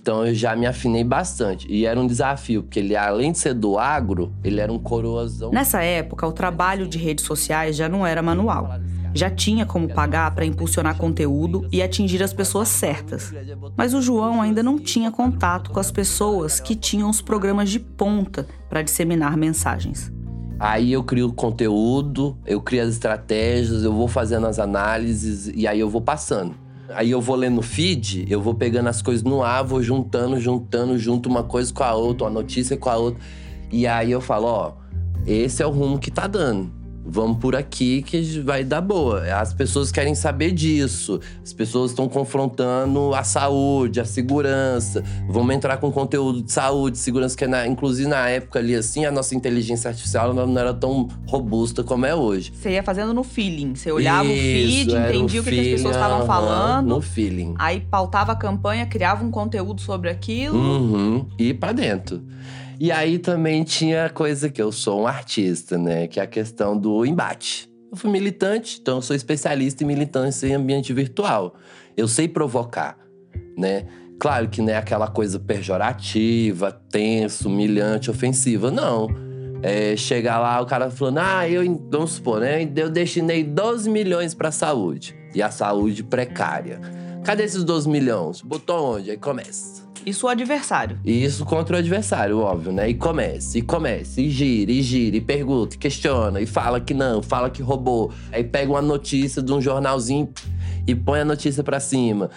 [0.09, 1.71] Então eu já me afinei bastante.
[1.71, 5.51] E era um desafio, porque ele, além de ser do agro, ele era um coroazão.
[5.51, 8.81] Nessa época, o trabalho de redes sociais já não era manual
[9.15, 13.33] já tinha como pagar para impulsionar conteúdo e atingir as pessoas certas.
[13.77, 17.81] Mas o João ainda não tinha contato com as pessoas que tinham os programas de
[17.81, 20.13] ponta para disseminar mensagens.
[20.61, 25.67] Aí eu crio o conteúdo, eu crio as estratégias, eu vou fazendo as análises e
[25.67, 26.55] aí eu vou passando.
[26.91, 30.99] Aí eu vou lendo feed, eu vou pegando as coisas no ar, vou juntando, juntando,
[30.99, 33.21] junto uma coisa com a outra, uma notícia com a outra.
[33.71, 34.73] E aí eu falo, ó,
[35.27, 36.78] esse é o rumo que tá dando
[37.09, 39.23] vamos por aqui que vai dar boa.
[39.35, 41.21] As pessoas querem saber disso.
[41.43, 45.03] As pessoas estão confrontando a saúde, a segurança.
[45.29, 49.11] Vamos entrar com conteúdo de saúde, segurança, que na, inclusive na época ali, assim, a
[49.11, 52.53] nossa inteligência artificial não era tão robusta como é hoje.
[52.55, 53.75] Você ia fazendo no feeling.
[53.75, 56.89] Você olhava Isso, o feed, entendia o que, feeling, que, as pessoas estavam falando.
[56.89, 57.55] No feeling.
[57.59, 60.59] Aí pautava a campanha, criava um conteúdo sobre aquilo.
[60.59, 62.23] Uhum, e para dentro.
[62.81, 66.07] E aí também tinha coisa que eu sou um artista, né?
[66.07, 67.69] Que é a questão do embate.
[67.91, 71.57] Eu fui militante, então eu sou especialista em militância em ambiente virtual.
[71.97, 72.97] Eu sei provocar,
[73.57, 73.87] né?
[74.21, 78.71] Claro que não é aquela coisa pejorativa, tenso, humilhante, ofensiva.
[78.71, 79.09] Não.
[79.61, 82.63] É, chegar lá, o cara falando, ah, eu, vamos supor, né?
[82.77, 85.17] Eu destinei 12 milhões para saúde.
[85.35, 86.81] E a saúde precária.
[87.25, 88.41] Cadê esses 12 milhões?
[88.41, 89.11] Botou onde?
[89.11, 89.88] Aí começa.
[90.05, 90.99] Isso o adversário.
[91.05, 92.89] E isso contra o adversário, óbvio, né?
[92.89, 96.95] E começa, e começa, e gira, e gira, e pergunta, e questiona, e fala que
[96.95, 98.13] não, fala que roubou.
[98.33, 100.33] Aí pega uma notícia de um jornalzinho
[100.87, 102.31] e põe a notícia para cima.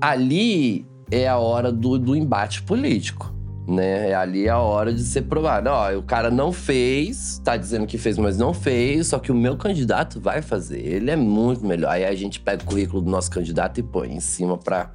[0.00, 3.34] Ali é a hora do, do embate político.
[3.66, 4.14] Né?
[4.14, 5.68] Ali é a hora de ser provado.
[5.68, 9.34] Ó, o cara não fez, tá dizendo que fez, mas não fez, só que o
[9.34, 10.80] meu candidato vai fazer.
[10.80, 11.90] Ele é muito melhor.
[11.90, 14.90] Aí a gente pega o currículo do nosso candidato e põe em cima pra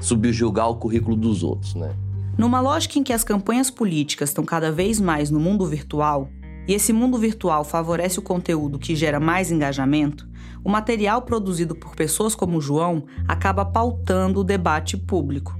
[0.00, 1.94] subjugar o currículo dos outros, né?
[2.36, 6.30] Numa lógica em que as campanhas políticas estão cada vez mais no mundo virtual,
[6.68, 10.28] e esse mundo virtual favorece o conteúdo que gera mais engajamento,
[10.62, 15.56] o material produzido por pessoas como João acaba pautando o debate público.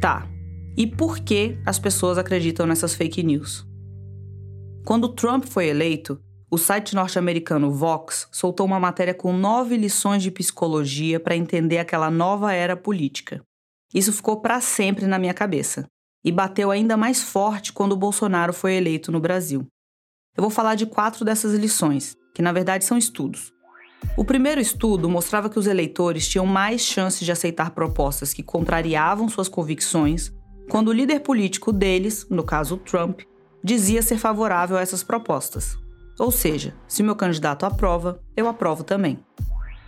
[0.00, 0.26] Tá,
[0.76, 3.66] e por que as pessoas acreditam nessas fake news?
[4.84, 6.20] Quando Trump foi eleito,
[6.50, 12.10] o site norte-americano Vox soltou uma matéria com nove lições de psicologia para entender aquela
[12.10, 13.42] nova era política.
[13.94, 15.86] Isso ficou para sempre na minha cabeça
[16.24, 19.66] e bateu ainda mais forte quando o Bolsonaro foi eleito no Brasil.
[20.36, 23.52] Eu vou falar de quatro dessas lições, que na verdade são estudos.
[24.16, 29.28] O primeiro estudo mostrava que os eleitores tinham mais chances de aceitar propostas que contrariavam
[29.28, 30.32] suas convicções
[30.68, 33.20] quando o líder político deles, no caso Trump,
[33.62, 35.76] dizia ser favorável a essas propostas.
[36.18, 39.18] Ou seja, se meu candidato aprova, eu aprovo também.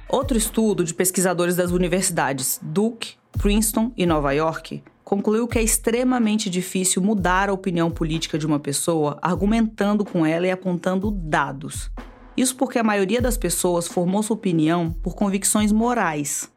[0.08, 6.48] Outro estudo de pesquisadores das universidades Duke, Princeton e Nova York concluiu que é extremamente
[6.48, 11.90] difícil mudar a opinião política de uma pessoa argumentando com ela e apontando dados.
[12.36, 16.52] Isso porque a maioria das pessoas formou sua opinião por convicções morais.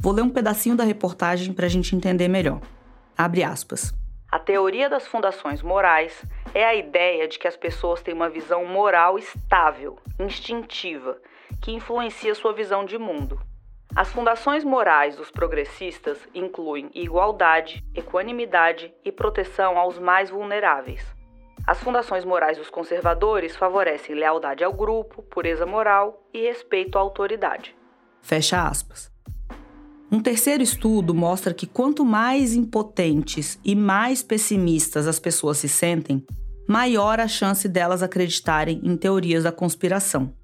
[0.00, 2.60] Vou ler um pedacinho da reportagem para a gente entender melhor.
[3.18, 3.92] Abre aspas.
[4.30, 8.64] A teoria das fundações morais é a ideia de que as pessoas têm uma visão
[8.64, 11.18] moral estável, instintiva
[11.62, 13.40] que influencia sua visão de mundo.
[13.94, 21.06] As fundações morais dos progressistas incluem igualdade, equanimidade e proteção aos mais vulneráveis.
[21.64, 27.76] As fundações morais dos conservadores favorecem lealdade ao grupo, pureza moral e respeito à autoridade.
[28.20, 29.12] Fecha aspas.
[30.10, 36.26] Um terceiro estudo mostra que quanto mais impotentes e mais pessimistas as pessoas se sentem,
[36.66, 40.34] maior a chance delas acreditarem em teorias da conspiração.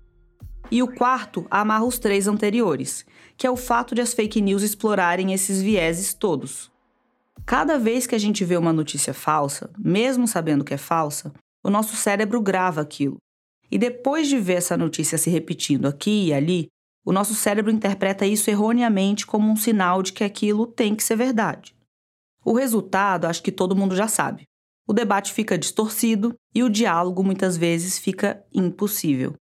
[0.71, 4.63] E o quarto amarra os três anteriores, que é o fato de as fake news
[4.63, 6.71] explorarem esses vieses todos.
[7.47, 11.33] Cada vez que a gente vê uma notícia falsa, mesmo sabendo que é falsa,
[11.65, 13.17] o nosso cérebro grava aquilo.
[13.71, 16.69] E depois de ver essa notícia se repetindo aqui e ali,
[17.05, 21.17] o nosso cérebro interpreta isso erroneamente como um sinal de que aquilo tem que ser
[21.17, 21.75] verdade.
[22.45, 24.43] O resultado, acho que todo mundo já sabe.
[24.87, 29.35] O debate fica distorcido e o diálogo muitas vezes fica impossível.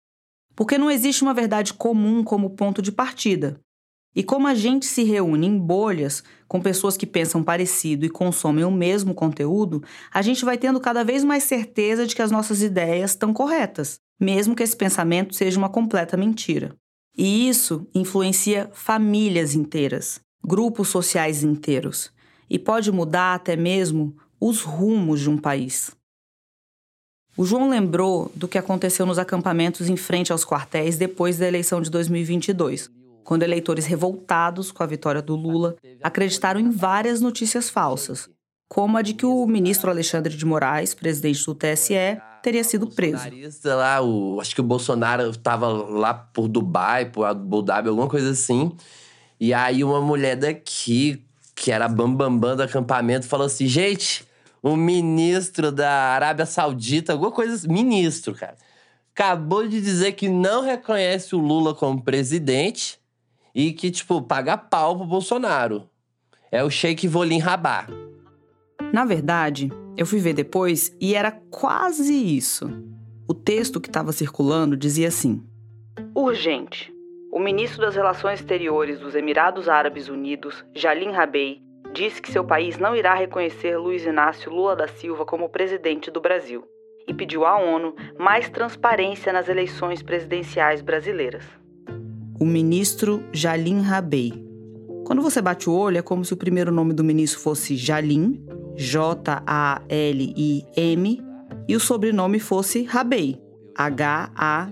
[0.57, 3.61] Porque não existe uma verdade comum como ponto de partida.
[4.15, 8.65] E como a gente se reúne em bolhas, com pessoas que pensam parecido e consomem
[8.65, 12.63] o mesmo conteúdo, a gente vai tendo cada vez mais certeza de que as nossas
[12.63, 14.01] ideias estão corretas.
[14.19, 16.75] mesmo que esse pensamento seja uma completa mentira.
[17.17, 22.11] E isso influencia famílias inteiras, grupos sociais inteiros,
[22.49, 25.96] e pode mudar até mesmo os rumos de um país.
[27.37, 31.83] O João lembrou do que aconteceu nos acampamentos em frente aos quartéis depois da eleição
[31.83, 32.91] de 2022,
[33.23, 38.31] quando eleitores revoltados com a vitória do Lula acreditaram em várias notícias falsas,
[38.69, 43.25] como a de que o ministro Alexandre de Moraes, presidente do TSE, teria sido preso.
[43.65, 48.31] Lá, o, acho que o Bolsonaro estava lá por Dubai, por Abu Dhabi, alguma coisa
[48.31, 48.73] assim.
[49.39, 51.23] E aí uma mulher daqui,
[51.55, 54.26] que era bambambam bam, bam do acampamento, falou assim: gente,
[54.67, 58.57] o ministro da Arábia Saudita, alguma coisa assim, ministro, cara,
[59.15, 62.99] acabou de dizer que não reconhece o Lula como presidente
[63.55, 65.89] e que, tipo, paga pau pro Bolsonaro.
[66.51, 67.87] É o Sheikh Volim Rabah.
[68.93, 72.69] Na verdade, eu fui ver depois e era quase isso.
[73.29, 75.45] O texto que estava circulando dizia assim:
[76.13, 76.93] Urgente.
[77.33, 81.66] O ministro das Relações Exteriores dos Emirados Árabes Unidos, Jalim Rabei,
[81.97, 86.21] disse que seu país não irá reconhecer Luiz Inácio Lula da Silva como presidente do
[86.21, 86.63] Brasil
[87.09, 91.45] e pediu à ONU mais transparência nas eleições presidenciais brasileiras.
[92.39, 94.45] O ministro Jalim Rabei.
[95.07, 98.45] Quando você bate o olho, é como se o primeiro nome do ministro fosse Jalim,
[98.75, 99.47] J-A-L-I-M,
[101.67, 103.41] e o sobrenome fosse Rabei,
[103.75, 104.69] H-A-B-B-E-I.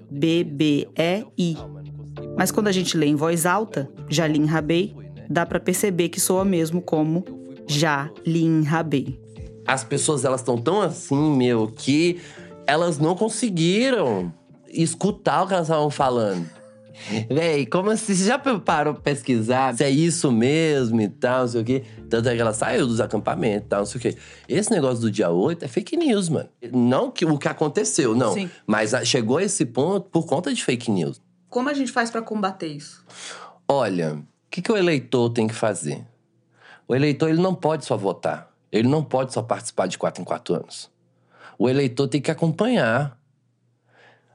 [2.37, 6.44] Mas quando a gente lê em voz alta, Jalim Rabei, dá para perceber que soa
[6.44, 7.24] mesmo como
[7.66, 9.18] Jalim Rabei.
[9.66, 12.20] As pessoas elas estão tão assim, meu, que
[12.66, 14.32] elas não conseguiram
[14.68, 16.48] escutar o que elas estavam falando.
[17.28, 18.14] Véi, como assim?
[18.14, 21.82] Você já parou pra pesquisar se é isso mesmo e tal, não sei o quê?
[22.08, 24.16] Tanto é que ela saiu dos acampamentos e tal, não sei o quê.
[24.48, 26.48] Esse negócio do dia 8 é fake news, mano.
[26.72, 28.34] Não que, o que aconteceu, não.
[28.34, 28.48] Sim.
[28.66, 31.20] Mas chegou a esse ponto por conta de fake news.
[31.48, 33.04] Como a gente faz para combater isso?
[33.68, 34.22] Olha,
[34.54, 36.06] que, que o eleitor tem que fazer?
[36.86, 38.52] O eleitor ele não pode só votar.
[38.70, 40.88] Ele não pode só participar de quatro em quatro anos.
[41.58, 43.18] O eleitor tem que acompanhar.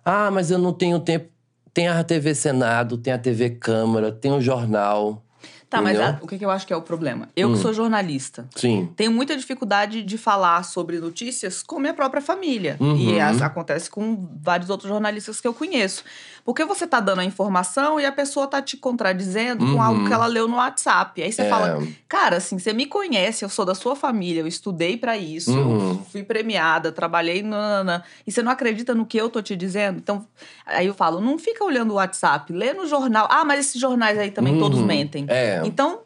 [0.03, 1.29] Ah, mas eu não tenho tempo
[1.73, 5.23] tem a TV Senado, tem a TV Câmara, tem o jornal.
[5.69, 6.01] Tá, Entendeu?
[6.01, 7.29] mas a, o que, que eu acho que é o problema?
[7.35, 7.53] Eu hum.
[7.53, 8.49] que sou jornalista.
[8.55, 8.91] Sim.
[8.95, 12.75] Tenho muita dificuldade de falar sobre notícias com minha própria família.
[12.79, 12.97] Uhum.
[12.97, 16.03] E as, acontece com vários outros jornalistas que eu conheço.
[16.43, 19.75] Porque você tá dando a informação e a pessoa tá te contradizendo uhum.
[19.75, 21.21] com algo que ela leu no WhatsApp.
[21.21, 21.49] Aí você é.
[21.49, 25.51] fala, cara, assim, você me conhece, eu sou da sua família, eu estudei para isso,
[25.51, 26.03] uhum.
[26.11, 29.97] fui premiada, trabalhei na, e você não acredita no que eu tô te dizendo?
[29.97, 30.25] Então,
[30.65, 33.27] aí eu falo, não fica olhando o WhatsApp, lê no jornal.
[33.29, 34.85] Ah, mas esses jornais aí também todos uhum.
[34.85, 35.25] mentem.
[35.27, 35.61] É.
[35.65, 36.01] Então,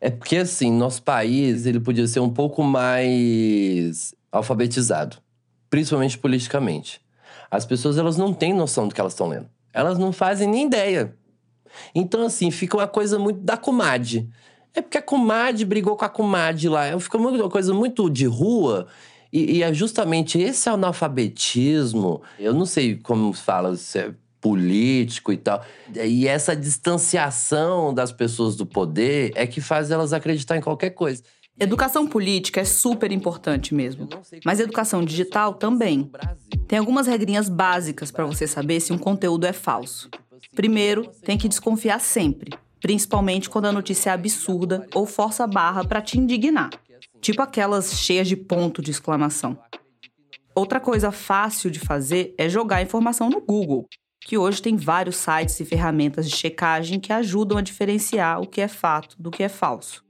[0.00, 5.16] é porque, assim, nosso país ele podia ser um pouco mais alfabetizado,
[5.70, 7.00] principalmente politicamente.
[7.54, 9.48] As pessoas elas não têm noção do que elas estão lendo.
[9.72, 11.16] Elas não fazem nem ideia.
[11.94, 14.28] Então, assim, fica uma coisa muito da comadre.
[14.74, 16.98] É porque a comadre brigou com a comadre lá.
[16.98, 18.88] Fica uma coisa muito de rua.
[19.32, 22.22] E, e é justamente esse analfabetismo.
[22.40, 25.64] Eu não sei como fala, se é político e tal.
[25.94, 31.22] E essa distanciação das pessoas do poder é que faz elas acreditar em qualquer coisa.
[31.58, 34.08] Educação política é super importante mesmo,
[34.44, 36.10] mas educação digital também.
[36.66, 40.10] Tem algumas regrinhas básicas para você saber se um conteúdo é falso.
[40.56, 45.84] Primeiro, tem que desconfiar sempre, principalmente quando a notícia é absurda ou força a barra
[45.84, 46.70] para te indignar,
[47.20, 49.56] tipo aquelas cheias de ponto de exclamação.
[50.56, 53.86] Outra coisa fácil de fazer é jogar informação no Google,
[54.20, 58.60] que hoje tem vários sites e ferramentas de checagem que ajudam a diferenciar o que
[58.60, 60.03] é fato do que é falso.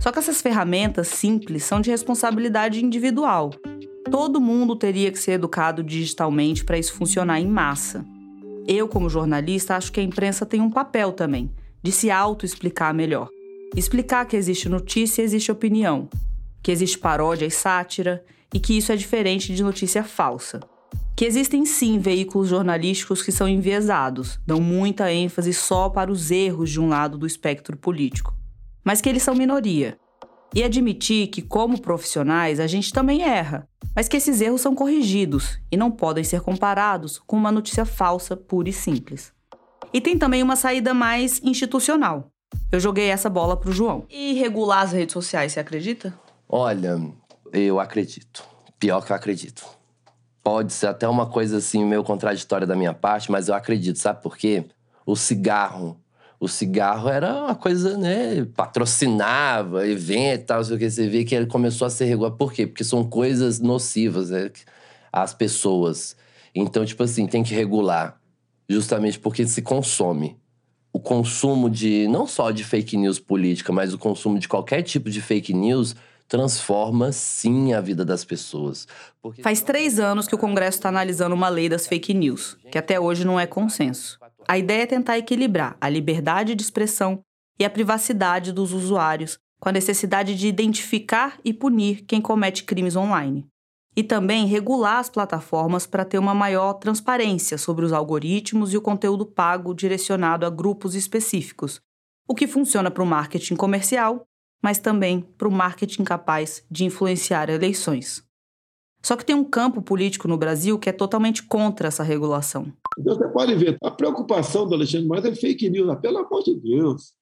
[0.00, 3.50] Só que essas ferramentas simples são de responsabilidade individual.
[4.10, 8.04] Todo mundo teria que ser educado digitalmente para isso funcionar em massa.
[8.66, 11.50] Eu, como jornalista, acho que a imprensa tem um papel também,
[11.82, 13.28] de se auto-explicar melhor.
[13.76, 16.08] Explicar que existe notícia e existe opinião,
[16.62, 20.60] que existe paródia e sátira, e que isso é diferente de notícia falsa
[21.16, 26.70] que existem sim veículos jornalísticos que são enviesados, dão muita ênfase só para os erros
[26.70, 28.34] de um lado do espectro político,
[28.84, 29.98] mas que eles são minoria.
[30.54, 33.66] E admitir que, como profissionais, a gente também erra,
[33.96, 38.36] mas que esses erros são corrigidos e não podem ser comparados com uma notícia falsa
[38.36, 39.32] pura e simples.
[39.92, 42.30] E tem também uma saída mais institucional.
[42.70, 44.04] Eu joguei essa bola para o João.
[44.10, 46.12] E regular as redes sociais, você acredita?
[46.48, 47.00] Olha,
[47.52, 48.44] eu acredito.
[48.78, 49.64] Pior que eu acredito.
[50.42, 54.22] Pode ser até uma coisa assim meio contraditória da minha parte, mas eu acredito, sabe
[54.22, 54.64] por quê?
[55.06, 55.98] O cigarro.
[56.40, 58.46] O cigarro era uma coisa, né?
[58.56, 60.90] Patrocinava, evento e tal, sei o que.
[60.90, 62.36] Você vê que ele começou a ser regulado.
[62.36, 62.66] Por quê?
[62.66, 64.50] Porque são coisas nocivas né,
[65.12, 66.16] às pessoas.
[66.54, 68.20] Então, tipo assim, tem que regular.
[68.68, 70.36] Justamente porque se consome.
[70.92, 75.10] O consumo de, não só de fake news política, mas o consumo de qualquer tipo
[75.10, 75.96] de fake news
[76.28, 78.86] transforma sim a vida das pessoas.
[79.20, 79.42] Porque...
[79.42, 82.98] Faz três anos que o Congresso está analisando uma lei das fake news, que até
[82.98, 84.18] hoje não é consenso.
[84.48, 87.20] A ideia é tentar equilibrar a liberdade de expressão
[87.58, 92.96] e a privacidade dos usuários com a necessidade de identificar e punir quem comete crimes
[92.96, 93.46] online.
[93.96, 98.82] E também regular as plataformas para ter uma maior transparência sobre os algoritmos e o
[98.82, 101.80] conteúdo pago direcionado a grupos específicos,
[102.26, 104.26] o que funciona para o marketing comercial
[104.64, 108.23] mas também para o marketing capaz de influenciar eleições.
[109.04, 112.72] Só que tem um campo político no Brasil que é totalmente contra essa regulação.
[112.98, 116.42] Então você pode ver, a preocupação do Alexandre Moraes é fake news, ah, pelo amor
[116.42, 117.12] de Deus.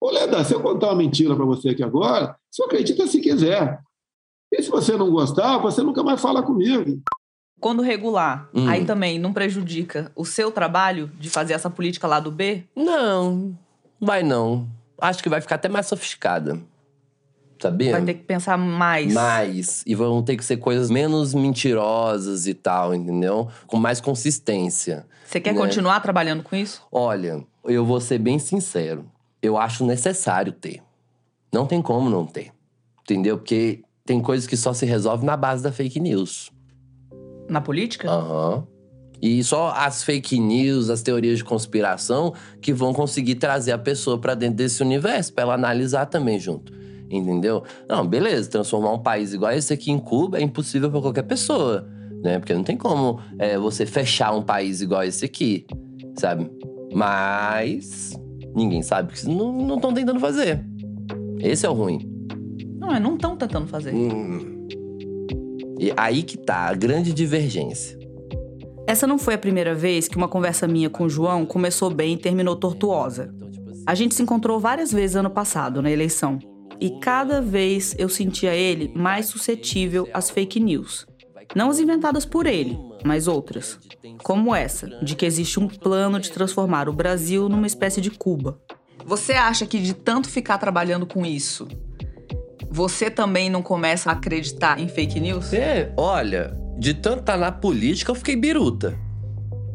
[0.00, 3.78] Ô, Leda, se eu contar uma mentira para você aqui agora, você acredita se quiser.
[4.52, 7.00] E se você não gostar, você nunca mais fala comigo.
[7.60, 8.68] Quando regular, hum.
[8.68, 12.64] aí também não prejudica o seu trabalho de fazer essa política lá do B?
[12.74, 13.56] Não,
[14.00, 14.66] vai não.
[15.00, 16.60] Acho que vai ficar até mais sofiscada
[17.60, 17.92] sabia?
[17.92, 19.12] Vai ter que pensar mais.
[19.12, 19.82] Mais.
[19.86, 23.48] E vão ter que ser coisas menos mentirosas e tal, entendeu?
[23.66, 25.06] Com mais consistência.
[25.24, 25.60] Você quer né?
[25.60, 26.82] continuar trabalhando com isso?
[26.90, 29.04] Olha, eu vou ser bem sincero.
[29.42, 30.82] Eu acho necessário ter.
[31.52, 32.50] Não tem como não ter.
[33.02, 33.38] Entendeu?
[33.38, 36.50] Porque tem coisas que só se resolve na base da fake news.
[37.48, 38.10] Na política?
[38.10, 38.56] Aham.
[38.56, 38.78] Uhum.
[39.20, 44.16] E só as fake news, as teorias de conspiração que vão conseguir trazer a pessoa
[44.16, 46.72] para dentro desse universo, para ela analisar também junto
[47.10, 47.62] entendeu?
[47.88, 51.88] Não, beleza, transformar um país igual esse aqui em Cuba é impossível para qualquer pessoa,
[52.22, 52.38] né?
[52.38, 55.66] Porque não tem como é, você fechar um país igual esse aqui,
[56.16, 56.50] sabe?
[56.92, 58.18] Mas
[58.54, 60.64] ninguém sabe que não estão tentando fazer.
[61.40, 62.00] Esse é o ruim.
[62.78, 63.94] Não, é, não estão tentando fazer.
[63.94, 64.66] Hum.
[65.78, 67.96] E aí que tá a grande divergência.
[68.86, 72.14] Essa não foi a primeira vez que uma conversa minha com o João começou bem
[72.14, 73.32] e terminou tortuosa.
[73.86, 76.38] A gente se encontrou várias vezes ano passado, na eleição
[76.80, 81.06] e cada vez eu sentia ele mais suscetível às fake news.
[81.54, 83.78] Não as inventadas por ele, mas outras,
[84.22, 88.60] como essa, de que existe um plano de transformar o Brasil numa espécie de Cuba.
[89.04, 91.66] Você acha que de tanto ficar trabalhando com isso,
[92.70, 95.52] você também não começa a acreditar em fake news?
[95.52, 98.98] É, olha, de tanto estar tá na política, eu fiquei biruta.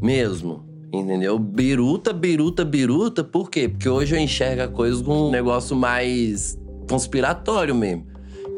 [0.02, 0.64] Mesmo.
[0.94, 1.40] Entendeu?
[1.40, 3.24] Biruta, biruta, biruta.
[3.24, 3.68] Por quê?
[3.68, 6.56] Porque hoje eu enxergo a coisa com um negócio mais
[6.90, 8.06] conspiratório mesmo.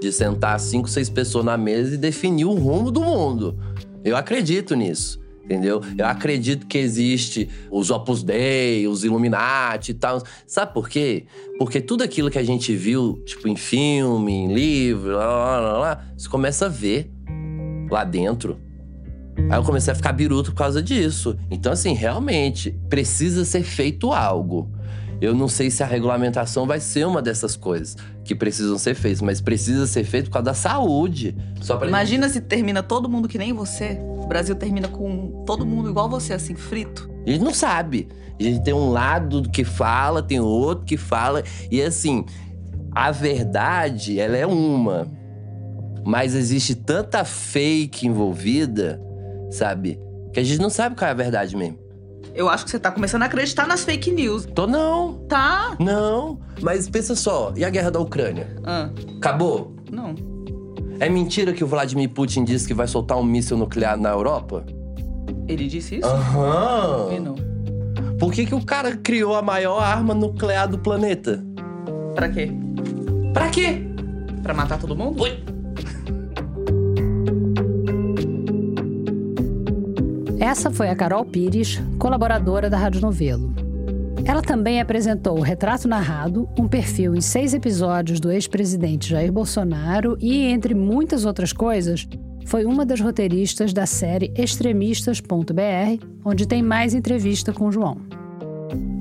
[0.01, 3.57] De sentar cinco, seis pessoas na mesa e definir o rumo do mundo.
[4.03, 5.23] Eu acredito nisso.
[5.45, 5.79] Entendeu?
[5.95, 10.23] Eu acredito que existe os Opus Dei, os Illuminati e tal.
[10.47, 11.25] Sabe por quê?
[11.59, 15.77] Porque tudo aquilo que a gente viu, tipo, em filme, em livro, lá, lá, lá,
[15.77, 17.11] lá você começa a ver
[17.91, 18.57] lá dentro.
[19.49, 21.37] Aí eu comecei a ficar biruto por causa disso.
[21.51, 24.71] Então, assim, realmente, precisa ser feito algo.
[25.25, 29.21] Eu não sei se a regulamentação vai ser uma dessas coisas que precisam ser feitas,
[29.21, 31.35] mas precisa ser feito por causa da saúde.
[31.87, 32.33] Imagina gente...
[32.33, 33.99] se termina todo mundo que nem você.
[33.99, 37.09] O Brasil termina com todo mundo igual você, assim, frito.
[37.25, 38.07] A gente não sabe.
[38.39, 41.43] A gente tem um lado que fala, tem outro que fala.
[41.71, 42.23] E assim,
[42.91, 45.07] a verdade, ela é uma.
[46.05, 49.01] Mas existe tanta fake envolvida,
[49.49, 49.99] sabe?
[50.31, 51.84] Que a gente não sabe qual é a verdade mesmo.
[52.33, 54.45] Eu acho que você tá começando a acreditar nas fake news.
[54.45, 55.13] Tô não.
[55.27, 55.75] Tá?
[55.79, 56.39] Não.
[56.61, 58.55] Mas pensa só, e a guerra da Ucrânia?
[58.63, 58.89] Ah.
[59.17, 59.75] Acabou?
[59.91, 60.15] Não.
[60.99, 64.65] É mentira que o Vladimir Putin disse que vai soltar um míssil nuclear na Europa?
[65.47, 66.07] Ele disse isso?
[66.07, 67.09] Aham.
[67.13, 67.35] E não.
[68.17, 71.43] Por que, que o cara criou a maior arma nuclear do planeta?
[72.15, 72.49] Pra quê?
[73.33, 73.81] Pra quê?
[74.41, 75.21] Pra matar todo mundo?
[75.21, 75.43] Oi.
[80.45, 83.51] Essa foi a Carol Pires, colaboradora da Rádio Novelo.
[84.23, 90.15] Ela também apresentou o Retrato Narrado, um perfil em seis episódios do ex-presidente Jair Bolsonaro
[90.21, 92.07] e, entre muitas outras coisas,
[92.45, 97.97] foi uma das roteiristas da série Extremistas.br, onde tem mais entrevista com João.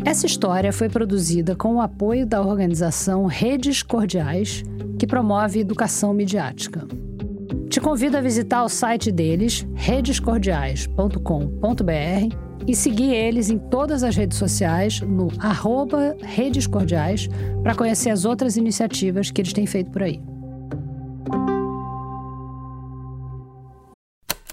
[0.03, 4.63] Essa história foi produzida com o apoio da organização Redes Cordiais,
[4.99, 6.89] que promove educação midiática.
[7.75, 12.37] Te convido a visitar o site deles, redescordiais.com.br,
[12.69, 17.29] e seguir eles em todas as redes sociais no arroba redescordiais
[17.65, 20.23] para conhecer as outras iniciativas que eles têm feito por aí.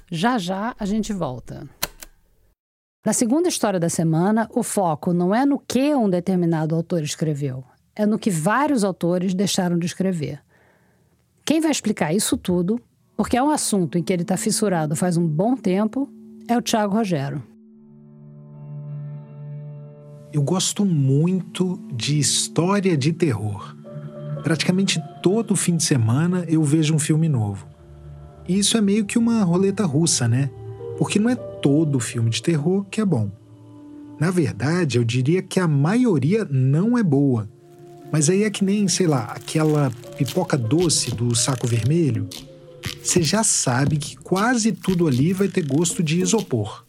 [0.10, 1.70] Já já a gente volta.
[3.06, 7.64] Na segunda história da semana, o foco não é no que um determinado autor escreveu,
[7.96, 10.42] é no que vários autores deixaram de escrever.
[11.46, 12.82] Quem vai explicar isso tudo
[13.22, 16.10] porque é um assunto em que ele está fissurado faz um bom tempo,
[16.48, 17.44] é o Tiago Rogero.
[20.34, 23.76] Eu gosto muito de história de terror.
[24.42, 27.68] Praticamente todo fim de semana eu vejo um filme novo.
[28.50, 30.50] E isso é meio que uma roleta russa, né?
[30.98, 33.30] Porque não é todo filme de terror que é bom.
[34.20, 37.48] Na verdade, eu diria que a maioria não é boa.
[38.12, 42.28] Mas aí é que nem, sei lá, aquela pipoca doce do saco vermelho.
[43.04, 46.84] Você já sabe que quase tudo ali vai ter gosto de isopor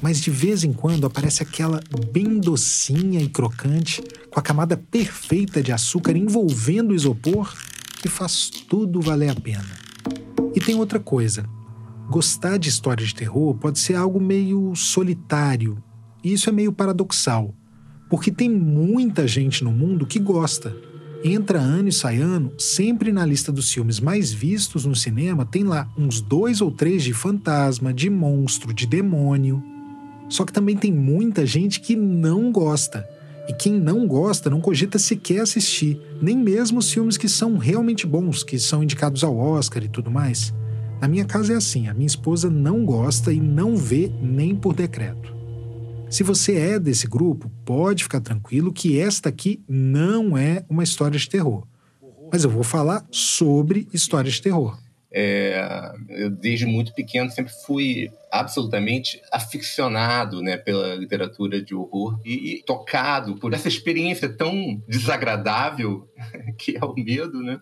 [0.00, 1.80] mas de vez em quando aparece aquela
[2.12, 7.52] bem docinha e crocante, com a camada perfeita de açúcar envolvendo o isopor,
[8.00, 9.76] que faz tudo valer a pena.
[10.54, 11.48] E tem outra coisa:
[12.08, 15.82] gostar de história de terror pode ser algo meio solitário,
[16.22, 17.54] e isso é meio paradoxal,
[18.08, 20.87] porque tem muita gente no mundo que gosta.
[21.24, 25.64] Entra ano e sai ano, sempre na lista dos filmes mais vistos no cinema tem
[25.64, 29.60] lá uns dois ou três de fantasma, de monstro, de demônio.
[30.28, 33.04] Só que também tem muita gente que não gosta.
[33.48, 38.06] E quem não gosta não cogita sequer assistir, nem mesmo os filmes que são realmente
[38.06, 40.54] bons, que são indicados ao Oscar e tudo mais.
[41.00, 44.74] Na minha casa é assim: a minha esposa não gosta e não vê nem por
[44.74, 45.37] decreto.
[46.10, 51.18] Se você é desse grupo, pode ficar tranquilo que esta aqui não é uma história
[51.18, 51.66] de terror.
[52.32, 54.78] Mas eu vou falar sobre histórias de terror.
[55.10, 62.56] É, eu, desde muito pequeno, sempre fui absolutamente aficionado né, pela literatura de horror e,
[62.56, 66.06] e, tocado por essa experiência tão desagradável
[66.58, 67.60] que é o medo, né?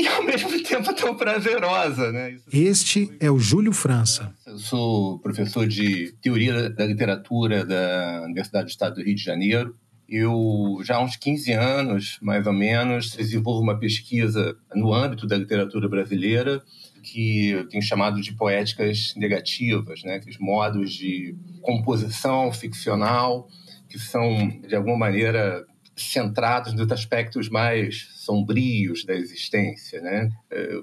[0.00, 2.36] E ao mesmo tempo tão prazerosa, né?
[2.52, 4.34] Este é o Júlio França.
[4.46, 9.74] Eu sou professor de teoria da literatura da Universidade do Estado do Rio de Janeiro
[10.10, 15.36] eu já há uns 15 anos, mais ou menos, desenvolvo uma pesquisa no âmbito da
[15.36, 16.60] literatura brasileira
[17.00, 20.16] que eu tenho chamado de poéticas negativas, né?
[20.16, 23.48] Aqueles modos de composição ficcional
[23.88, 25.64] que são, de alguma maneira,
[26.02, 30.28] centrados nos aspectos mais sombrios da existência, né?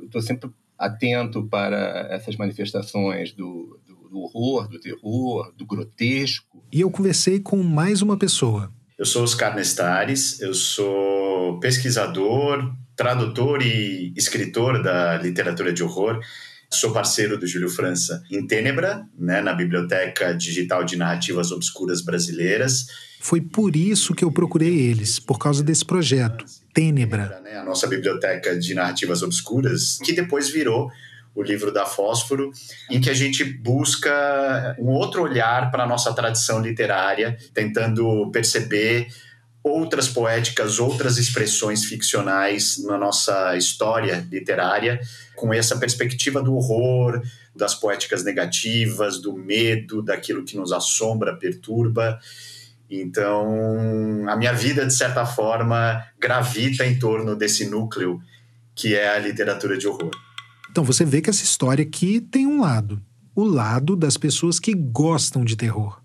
[0.04, 6.64] Estou sempre atento para essas manifestações do, do, do horror, do terror, do grotesco.
[6.72, 13.62] E eu conversei com mais uma pessoa, eu sou Oscar Nestares, eu sou pesquisador, tradutor
[13.62, 16.20] e escritor da literatura de horror.
[16.70, 22.88] Sou parceiro do Júlio França em Tênebra, né, na Biblioteca Digital de Narrativas Obscuras Brasileiras.
[23.20, 27.42] Foi por isso que eu procurei eles, por causa desse projeto, Tênebra.
[27.44, 30.92] Né, a nossa biblioteca de narrativas obscuras, que depois virou
[31.34, 32.52] o livro da Fósforo,
[32.90, 39.08] em que a gente busca um outro olhar para a nossa tradição literária, tentando perceber
[39.68, 45.00] outras poéticas, outras expressões ficcionais na nossa história literária,
[45.36, 47.22] com essa perspectiva do horror,
[47.56, 52.20] das poéticas negativas, do medo, daquilo que nos assombra, perturba.
[52.90, 58.22] Então, a minha vida, de certa forma, gravita em torno desse núcleo
[58.78, 60.12] que é a literatura de horror.
[60.70, 63.02] Então você vê que essa história aqui tem um lado,
[63.36, 66.00] o lado das pessoas que gostam de terror.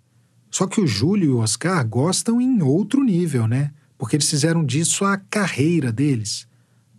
[0.52, 3.72] Só que o Júlio e o Oscar gostam em outro nível, né?
[3.96, 6.46] Porque eles fizeram disso a carreira deles.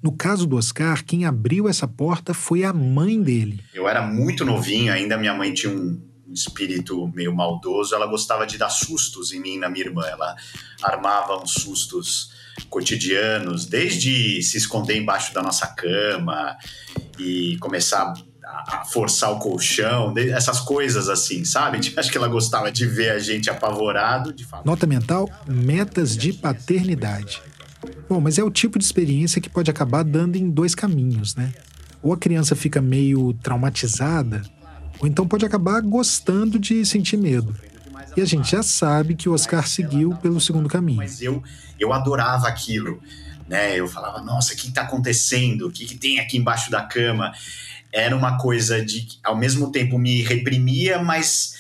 [0.02, 3.64] No caso do Oscar, quem abriu essa porta foi a mãe dele.
[3.72, 6.02] Eu era muito novinho, ainda minha mãe tinha um
[6.34, 10.04] espírito meio maldoso, ela gostava de dar sustos em mim na minha irmã.
[10.08, 10.36] Ela
[10.82, 12.32] armava uns sustos
[12.72, 16.58] cotidianos, desde se esconder embaixo da nossa cama
[17.20, 18.33] e começar a
[18.92, 21.80] forçar o colchão, essas coisas assim, sabe?
[21.96, 24.34] Acho que ela gostava de ver a gente apavorado.
[24.34, 24.64] De falar.
[24.66, 27.42] Nota mental: metas de paternidade.
[28.08, 31.54] Bom, mas é o tipo de experiência que pode acabar dando em dois caminhos, né?
[32.02, 34.42] Ou a criança fica meio traumatizada,
[35.00, 37.56] ou então pode acabar gostando de sentir medo.
[38.16, 40.98] E a gente já sabe que o Oscar seguiu pelo segundo caminho.
[40.98, 41.42] Mas eu,
[41.80, 43.02] eu adorava aquilo.
[43.48, 43.76] Né?
[43.76, 45.68] Eu falava, nossa, o que está acontecendo?
[45.68, 47.34] O que, que tem aqui embaixo da cama?
[47.94, 51.54] Era uma coisa de, ao mesmo tempo, me reprimia, mas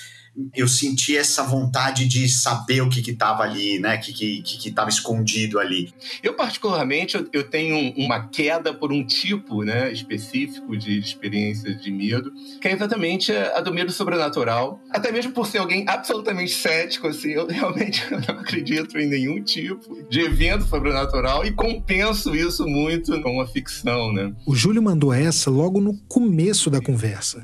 [0.55, 3.95] eu senti essa vontade de saber o que estava ali, né?
[3.95, 5.93] O que estava que, que, que escondido ali.
[6.21, 11.91] Eu, particularmente, eu, eu, tenho uma queda por um tipo né, específico de experiência de
[11.91, 14.81] medo, que é exatamente a, a do medo sobrenatural.
[14.89, 20.03] Até mesmo por ser alguém absolutamente cético, assim, eu realmente não acredito em nenhum tipo
[20.09, 24.33] de evento sobrenatural e compenso isso muito com a ficção, né?
[24.47, 27.43] O Júlio mandou essa logo no começo da conversa.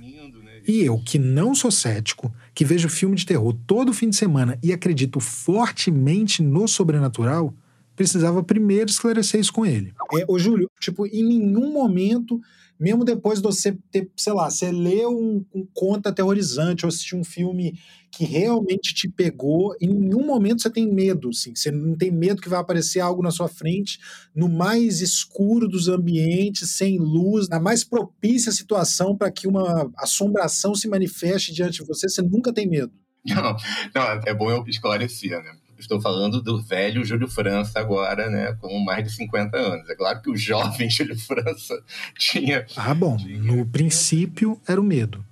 [0.68, 4.60] E eu, que não sou cético, que vejo filme de terror todo fim de semana
[4.62, 7.54] e acredito fortemente no sobrenatural,
[7.96, 9.94] precisava primeiro esclarecer isso com ele.
[10.12, 12.42] É, ô, Júlio, tipo, em nenhum momento,
[12.80, 17.16] mesmo depois de você ter, sei lá, você lê um, um conto aterrorizante ou assistir
[17.16, 17.78] um filme
[18.12, 22.42] que realmente te pegou, em nenhum momento você tem medo, assim, você não tem medo
[22.42, 24.00] que vai aparecer algo na sua frente,
[24.34, 30.74] no mais escuro dos ambientes, sem luz, na mais propícia situação para que uma assombração
[30.74, 32.92] se manifeste diante de você, você nunca tem medo.
[33.26, 33.56] Não,
[33.94, 35.59] não é bom eu esclarecer, né?
[35.80, 39.90] Estou falando do velho Júlio França agora, né, com mais de 50 anos.
[39.90, 41.82] É claro que o jovem Júlio França
[42.18, 42.66] tinha.
[42.76, 43.18] Ah, bom.
[43.18, 45.26] No princípio era o medo.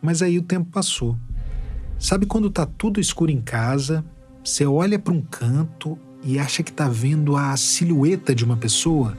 [0.00, 1.18] Mas aí o tempo passou.
[1.98, 4.04] Sabe quando tá tudo escuro em casa,
[4.42, 9.16] você olha para um canto e acha que tá vendo a silhueta de uma pessoa,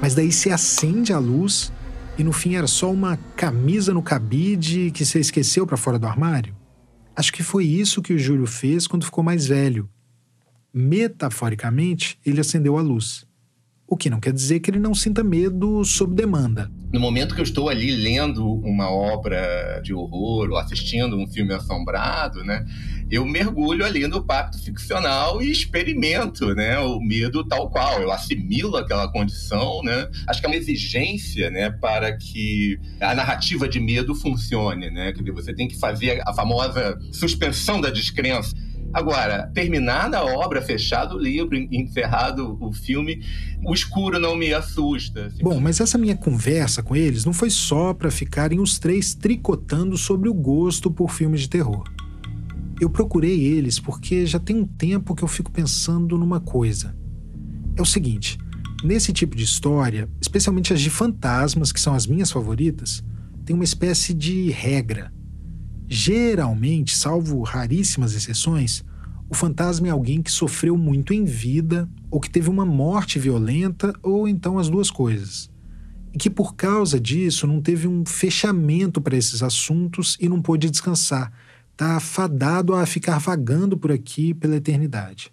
[0.00, 1.72] mas daí se acende a luz
[2.16, 6.06] e no fim era só uma camisa no cabide que você esqueceu para fora do
[6.06, 6.54] armário?
[7.14, 9.88] Acho que foi isso que o Júlio fez quando ficou mais velho.
[10.72, 13.26] Metaforicamente, ele acendeu a luz.
[13.86, 16.70] O que não quer dizer que ele não sinta medo sob demanda.
[16.92, 21.54] No momento que eu estou ali lendo uma obra de horror ou assistindo um filme
[21.54, 22.66] assombrado, né,
[23.08, 28.00] eu mergulho ali no pacto ficcional e experimento, né, o medo tal qual.
[28.00, 30.08] Eu assimilo aquela condição, né.
[30.26, 35.12] Acho que é uma exigência, né, para que a narrativa de medo funcione, né.
[35.12, 38.52] Dizer, você tem que fazer a famosa suspensão da descrença
[38.92, 43.22] Agora, terminada a obra, fechado o livro, encerrado o filme,
[43.64, 45.26] o escuro não me assusta.
[45.26, 45.42] Assim.
[45.42, 49.96] Bom, mas essa minha conversa com eles não foi só para ficarem os três tricotando
[49.96, 51.84] sobre o gosto por filmes de terror.
[52.80, 56.96] Eu procurei eles porque já tem um tempo que eu fico pensando numa coisa.
[57.76, 58.38] É o seguinte:
[58.82, 63.04] nesse tipo de história, especialmente as de fantasmas, que são as minhas favoritas,
[63.44, 65.12] tem uma espécie de regra
[65.92, 68.84] Geralmente, salvo raríssimas exceções,
[69.28, 73.92] o fantasma é alguém que sofreu muito em vida, ou que teve uma morte violenta,
[74.00, 75.50] ou então as duas coisas.
[76.14, 80.70] E que por causa disso não teve um fechamento para esses assuntos e não pôde
[80.70, 81.32] descansar.
[81.72, 85.32] Está fadado a ficar vagando por aqui pela eternidade.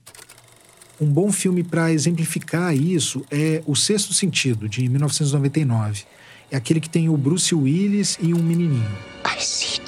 [0.99, 6.05] Um bom filme para exemplificar isso é O Sexto Sentido, de 1999.
[6.49, 8.97] É aquele que tem o Bruce Willis e um menininho.
[9.23, 9.86] I see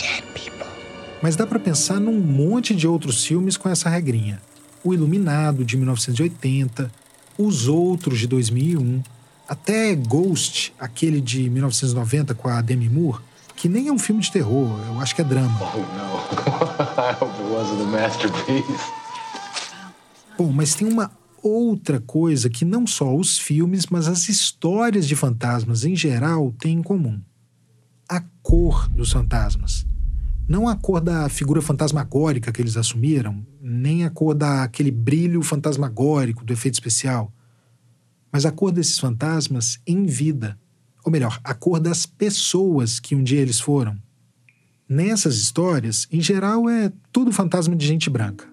[1.22, 4.42] mas dá para pensar num monte de outros filmes com essa regrinha.
[4.84, 6.92] O Iluminado, de 1980,
[7.38, 9.04] Os Outros, de 2001,
[9.48, 13.20] até Ghost, aquele de 1990 com a Demi Moore,
[13.56, 15.60] que nem é um filme de terror, eu acho que é drama.
[15.62, 15.80] Oh,
[17.02, 18.92] I hope it wasn't a masterpiece.
[20.38, 21.12] Bom, mas tem uma
[21.44, 26.78] outra coisa que não só os filmes, mas as histórias de fantasmas em geral têm
[26.78, 27.20] em comum:
[28.08, 29.86] a cor dos fantasmas.
[30.50, 36.44] Não a cor da figura fantasmagórica que eles assumiram, nem a cor daquele brilho fantasmagórico
[36.44, 37.32] do efeito especial,
[38.32, 40.58] mas a cor desses fantasmas em vida.
[41.06, 43.96] Ou melhor, a cor das pessoas que um dia eles foram.
[44.90, 48.48] Nessas histórias, em geral, é tudo fantasma de gente branca.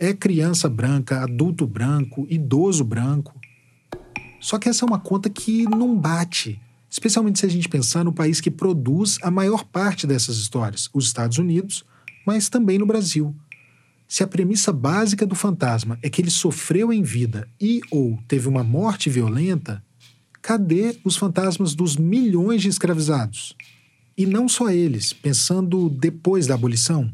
[0.00, 3.38] É criança branca, adulto branco, idoso branco.
[4.40, 6.58] Só que essa é uma conta que não bate
[6.92, 11.06] especialmente se a gente pensar no país que produz a maior parte dessas histórias, os
[11.06, 11.86] Estados Unidos,
[12.26, 13.34] mas também no Brasil.
[14.06, 18.46] Se a premissa básica do fantasma é que ele sofreu em vida e ou teve
[18.46, 19.82] uma morte violenta,
[20.42, 23.56] cadê os fantasmas dos milhões de escravizados?
[24.14, 27.10] E não só eles, pensando depois da abolição.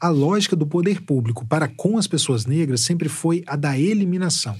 [0.00, 4.56] A lógica do poder público para com as pessoas negras sempre foi a da eliminação.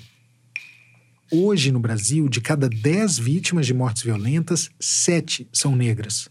[1.35, 6.29] Hoje, no Brasil, de cada 10 vítimas de mortes violentas, 7 são negras.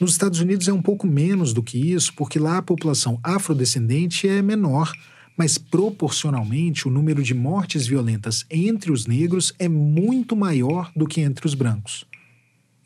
[0.00, 4.26] Nos Estados Unidos é um pouco menos do que isso, porque lá a população afrodescendente
[4.26, 4.92] é menor,
[5.36, 11.20] mas proporcionalmente o número de mortes violentas entre os negros é muito maior do que
[11.20, 12.04] entre os brancos.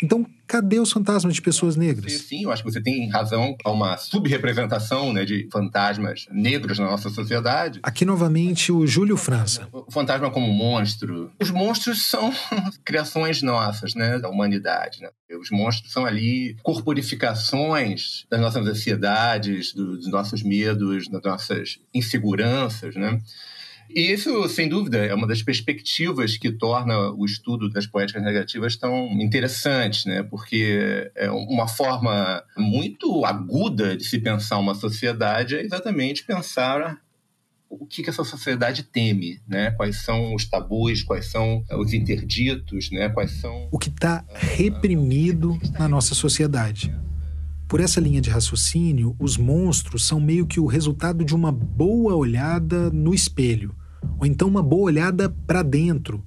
[0.03, 2.13] Então, cadê os fantasmas de pessoas negras?
[2.13, 3.57] Sim, eu acho que você tem razão.
[3.65, 7.81] Há uma subrepresentação né, de fantasmas negros na nossa sociedade.
[7.83, 9.67] Aqui, novamente, o Júlio França.
[9.73, 11.33] O fantasma como monstro.
[11.41, 12.31] Os monstros são
[12.85, 15.01] criações nossas, né, da humanidade.
[15.01, 15.09] Né?
[15.41, 23.19] Os monstros são ali corporificações das nossas ansiedades, dos nossos medos, das nossas inseguranças, né?
[23.95, 28.77] E isso, sem dúvida, é uma das perspectivas que torna o estudo das poéticas negativas
[28.77, 30.23] tão interessante, né?
[30.23, 36.99] porque é uma forma muito aguda de se pensar uma sociedade é exatamente pensar
[37.69, 39.71] o que, que essa sociedade teme, né?
[39.71, 43.09] Quais são os tabus, quais são os interditos, né?
[43.09, 46.95] Quais são o que está reprimido na nossa sociedade.
[47.67, 52.15] Por essa linha de raciocínio, os monstros são meio que o resultado de uma boa
[52.15, 53.75] olhada no espelho
[54.19, 56.25] ou então uma boa olhada para dentro.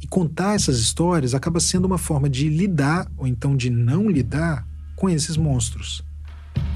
[0.00, 4.66] E contar essas histórias acaba sendo uma forma de lidar, ou então de não lidar,
[4.94, 6.04] com esses monstros.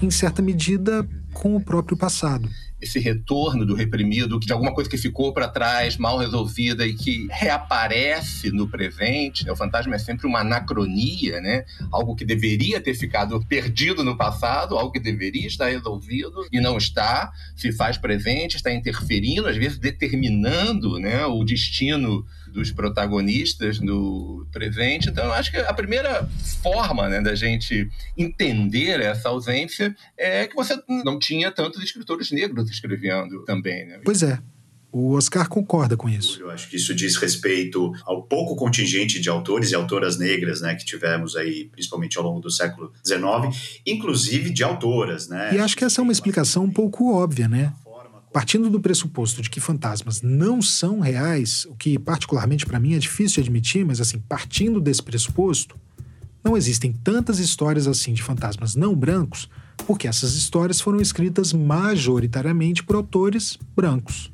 [0.02, 2.48] Em certa medida, com o próprio passado
[2.80, 7.26] esse retorno do reprimido, de alguma coisa que ficou para trás, mal resolvida e que
[7.30, 9.44] reaparece no presente.
[9.44, 9.52] Né?
[9.52, 11.64] O fantasma é sempre uma anacronia, né?
[11.92, 16.78] algo que deveria ter ficado perdido no passado, algo que deveria estar resolvido e não
[16.78, 24.46] está, se faz presente, está interferindo, às vezes determinando né, o destino dos protagonistas no
[24.52, 25.08] presente.
[25.08, 26.28] Então, eu acho que a primeira
[26.62, 32.70] forma né, da gente entender essa ausência é que você não tinha tantos escritores negros
[32.70, 33.86] escrevendo também.
[33.86, 34.00] Né?
[34.04, 34.38] Pois é.
[34.92, 36.40] O Oscar concorda com isso.
[36.40, 40.74] Eu acho que isso diz respeito ao pouco contingente de autores e autoras negras né,
[40.74, 45.28] que tivemos aí, principalmente ao longo do século XIX, inclusive de autoras.
[45.28, 45.54] Né?
[45.54, 47.72] E acho que essa é uma explicação um pouco óbvia, né?
[48.32, 52.98] Partindo do pressuposto de que fantasmas não são reais, o que particularmente para mim é
[52.98, 55.76] difícil admitir, mas assim, partindo desse pressuposto,
[56.42, 59.48] não existem tantas histórias assim de fantasmas não brancos,
[59.84, 64.32] porque essas histórias foram escritas majoritariamente por autores brancos.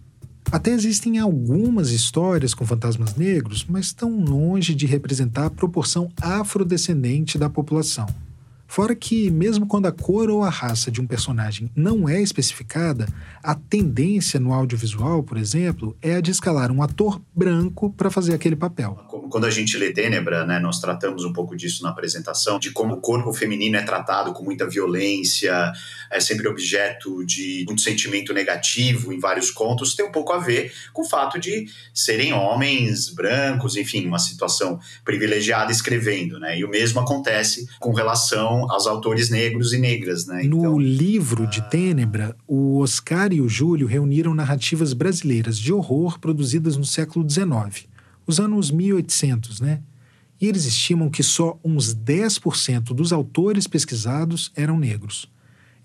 [0.52, 7.38] Até existem algumas histórias com fantasmas negros, mas estão longe de representar a proporção afrodescendente
[7.38, 8.06] da população.
[8.76, 13.08] Fora que, mesmo quando a cor ou a raça de um personagem não é especificada,
[13.42, 18.34] a tendência no audiovisual, por exemplo, é a de escalar um ator branco para fazer
[18.34, 19.02] aquele papel.
[19.30, 22.96] Quando a gente lê Tênebra, né, nós tratamos um pouco disso na apresentação, de como
[22.96, 25.72] o corpo feminino é tratado com muita violência,
[26.10, 30.70] é sempre objeto de muito sentimento negativo em vários contos, tem um pouco a ver
[30.92, 36.58] com o fato de serem homens brancos, enfim, uma situação privilegiada escrevendo, né?
[36.58, 40.44] E o mesmo acontece com relação aos autores negros e negras, né?
[40.44, 46.18] Então, no livro de Tênebra, o Oscar e o Júlio reuniram narrativas brasileiras de horror
[46.18, 47.88] produzidas no século XIX,
[48.26, 49.82] os anos 1800, né?
[50.40, 55.30] E eles estimam que só uns 10% dos autores pesquisados eram negros.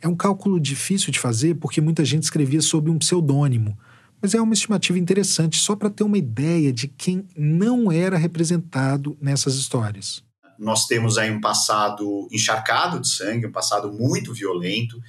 [0.02, 3.78] É um cálculo difícil de fazer porque muita gente escrevia sob um pseudônimo,
[4.22, 9.18] mas é uma estimativa interessante só para ter uma ideia de quem não era representado
[9.22, 10.24] nessas histórias.
[10.62, 15.02] Nós temos aí um passado encharcado de sangue, um passado muito violento,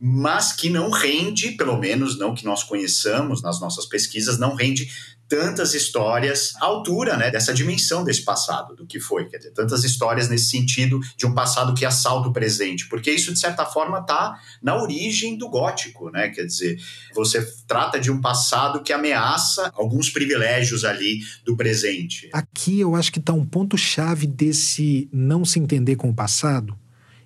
[0.00, 4.92] mas que não rende, pelo menos não que nós conheçamos nas nossas pesquisas, não rende
[5.32, 9.26] tantas histórias à altura né, dessa dimensão desse passado, do que foi.
[9.30, 13.32] Quer dizer, tantas histórias nesse sentido de um passado que assalta o presente, porque isso,
[13.32, 16.10] de certa forma, está na origem do gótico.
[16.10, 16.28] Né?
[16.28, 16.78] Quer dizer,
[17.14, 22.28] você trata de um passado que ameaça alguns privilégios ali do presente.
[22.30, 26.78] Aqui eu acho que está um ponto-chave desse não se entender com o passado.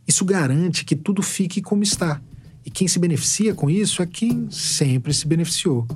[0.07, 2.23] Isso garante que tudo fique como está.
[2.65, 5.89] E quem se beneficia com isso é quem sempre se beneficiou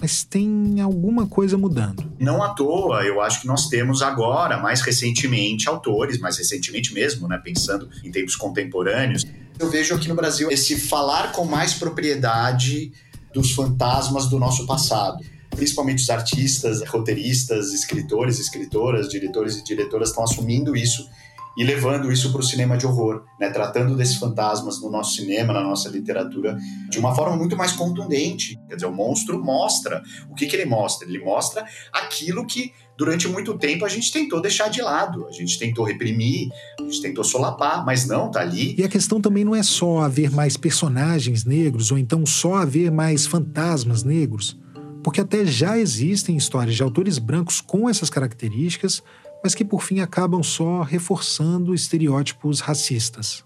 [0.00, 2.04] mas tem alguma coisa mudando.
[2.18, 7.26] Não à toa, eu acho que nós temos agora, mais recentemente, autores, mais recentemente mesmo,
[7.26, 9.24] né, pensando em tempos contemporâneos.
[9.58, 12.92] Eu vejo aqui no Brasil esse falar com mais propriedade
[13.32, 15.24] dos fantasmas do nosso passado.
[15.50, 21.08] Principalmente os artistas, roteiristas, escritores, escritoras, diretores e diretoras estão assumindo isso
[21.56, 23.50] e levando isso para o cinema de horror, né?
[23.50, 26.56] tratando desses fantasmas no nosso cinema, na nossa literatura,
[26.90, 28.58] de uma forma muito mais contundente.
[28.68, 30.02] Quer dizer, o monstro mostra.
[30.30, 31.08] O que, que ele mostra?
[31.08, 35.58] Ele mostra aquilo que durante muito tempo a gente tentou deixar de lado, a gente
[35.58, 36.48] tentou reprimir,
[36.78, 38.74] a gente tentou solapar, mas não, tá ali.
[38.78, 42.90] E a questão também não é só haver mais personagens negros ou então só haver
[42.90, 44.58] mais fantasmas negros,
[45.02, 49.02] porque até já existem histórias de autores brancos com essas características,
[49.42, 53.44] mas que por fim acabam só reforçando estereótipos racistas.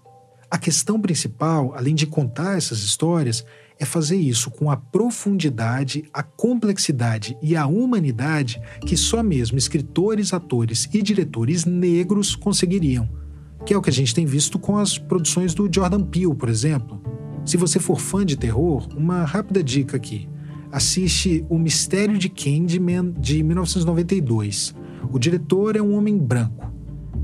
[0.49, 3.45] A questão principal, além de contar essas histórias,
[3.79, 10.33] é fazer isso com a profundidade, a complexidade e a humanidade que só mesmo escritores,
[10.33, 13.09] atores e diretores negros conseguiriam,
[13.65, 16.49] que é o que a gente tem visto com as produções do Jordan Peele, por
[16.49, 17.01] exemplo.
[17.45, 20.29] Se você for fã de terror, uma rápida dica aqui.
[20.71, 24.75] Assiste O Mistério de Candyman de 1992
[25.09, 26.71] o diretor é um homem branco.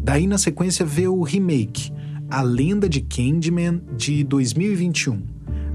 [0.03, 1.91] Daí, na sequência, vê o remake,
[2.29, 5.21] A Lenda de Candyman, de 2021.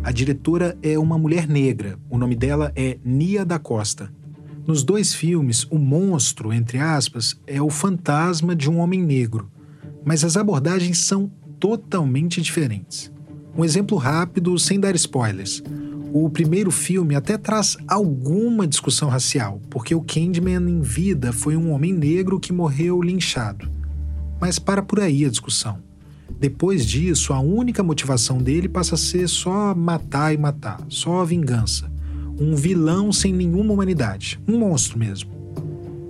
[0.03, 1.99] A diretora é uma mulher negra.
[2.11, 4.11] O nome dela é Nia da Costa.
[4.67, 9.51] Nos dois filmes, o monstro, entre aspas, é o fantasma de um homem negro,
[10.05, 13.13] mas as abordagens são totalmente diferentes.
[13.57, 15.63] Um exemplo rápido, sem dar spoilers.
[16.15, 21.73] O primeiro filme até traz alguma discussão racial, porque o Candyman em vida foi um
[21.73, 23.67] homem negro que morreu linchado.
[24.39, 25.79] Mas para por aí a discussão.
[26.39, 31.91] Depois disso, a única motivação dele passa a ser só matar e matar, só vingança.
[32.39, 35.42] um vilão sem nenhuma humanidade, um monstro mesmo.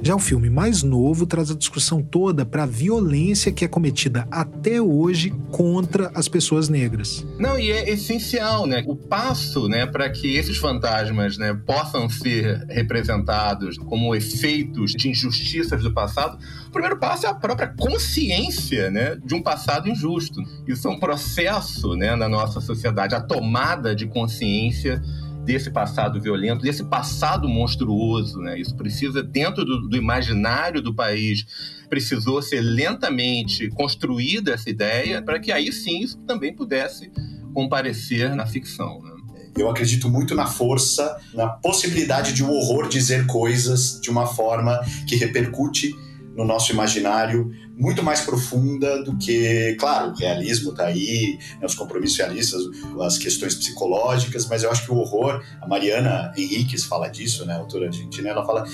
[0.04, 4.26] Já o filme mais novo traz a discussão toda para a violência que é cometida
[4.32, 7.24] até hoje contra as pessoas negras.
[7.38, 8.82] Não, e é essencial, né?
[8.84, 15.80] O passo, né, para que esses fantasmas, né, possam ser representados como efeitos de injustiças
[15.84, 16.36] do passado,
[16.66, 20.42] o primeiro passo é a própria consciência, né, de um passado injusto.
[20.66, 25.00] Isso é um processo, né, na nossa sociedade, a tomada de consciência
[25.44, 28.38] desse passado violento, desse passado monstruoso.
[28.40, 28.58] Né?
[28.58, 31.46] Isso precisa, dentro do, do imaginário do país,
[31.88, 37.10] precisou ser lentamente construída essa ideia para que aí sim isso também pudesse
[37.52, 39.00] comparecer na ficção.
[39.02, 39.12] Né?
[39.56, 44.26] Eu acredito muito na força, na possibilidade de o um horror dizer coisas de uma
[44.26, 45.94] forma que repercute
[46.34, 51.74] no nosso imaginário muito mais profunda do que, claro, o realismo está aí, né, os
[51.74, 52.62] compromissos realistas,
[53.00, 57.54] as questões psicológicas, mas eu acho que o horror, a Mariana Henriques fala disso, né,
[57.54, 58.64] autora argentina, ela fala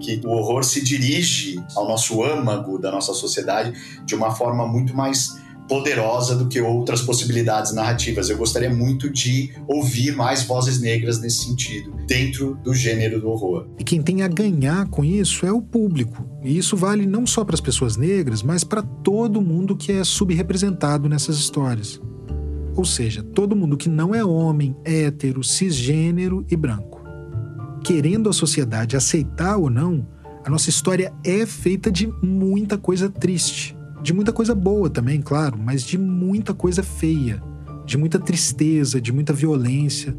[0.00, 3.72] que o horror se dirige ao nosso âmago da nossa sociedade
[4.04, 5.39] de uma forma muito mais
[5.70, 8.28] poderosa do que outras possibilidades narrativas.
[8.28, 13.68] Eu gostaria muito de ouvir mais vozes negras nesse sentido, dentro do gênero do horror.
[13.78, 16.26] E quem tem a ganhar com isso é o público.
[16.42, 20.02] E isso vale não só para as pessoas negras, mas para todo mundo que é
[20.02, 22.00] subrepresentado nessas histórias.
[22.74, 27.00] Ou seja, todo mundo que não é homem, hétero, cisgênero e branco.
[27.84, 30.04] Querendo a sociedade aceitar ou não,
[30.44, 35.58] a nossa história é feita de muita coisa triste de muita coisa boa também, claro,
[35.58, 37.42] mas de muita coisa feia,
[37.84, 40.16] de muita tristeza, de muita violência,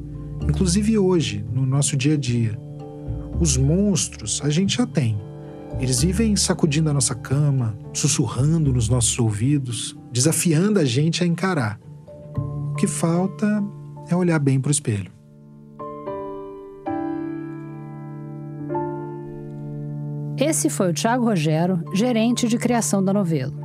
[0.47, 2.57] inclusive hoje, no nosso dia a dia.
[3.39, 5.19] Os monstros a gente já tem.
[5.79, 11.79] Eles vivem sacudindo a nossa cama, sussurrando nos nossos ouvidos, desafiando a gente a encarar.
[12.71, 13.63] O que falta
[14.09, 15.11] é olhar bem para o espelho.
[20.37, 23.60] Esse foi o Tiago Rogero, gerente de criação da novela.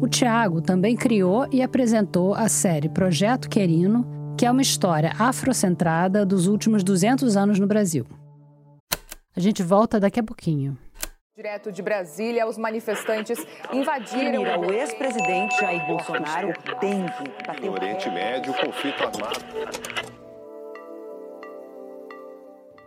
[0.00, 4.04] O Tiago também criou e apresentou a série Projeto Querino,
[4.36, 8.04] que é uma história afrocentrada dos últimos 200 anos no Brasil.
[9.36, 10.76] A gente volta daqui a pouquinho.
[11.36, 14.42] Direto de Brasília, os manifestantes invadiram.
[14.60, 19.40] o ex-presidente Jair Bolsonaro tem que bater No Oriente Médio, conflito armado.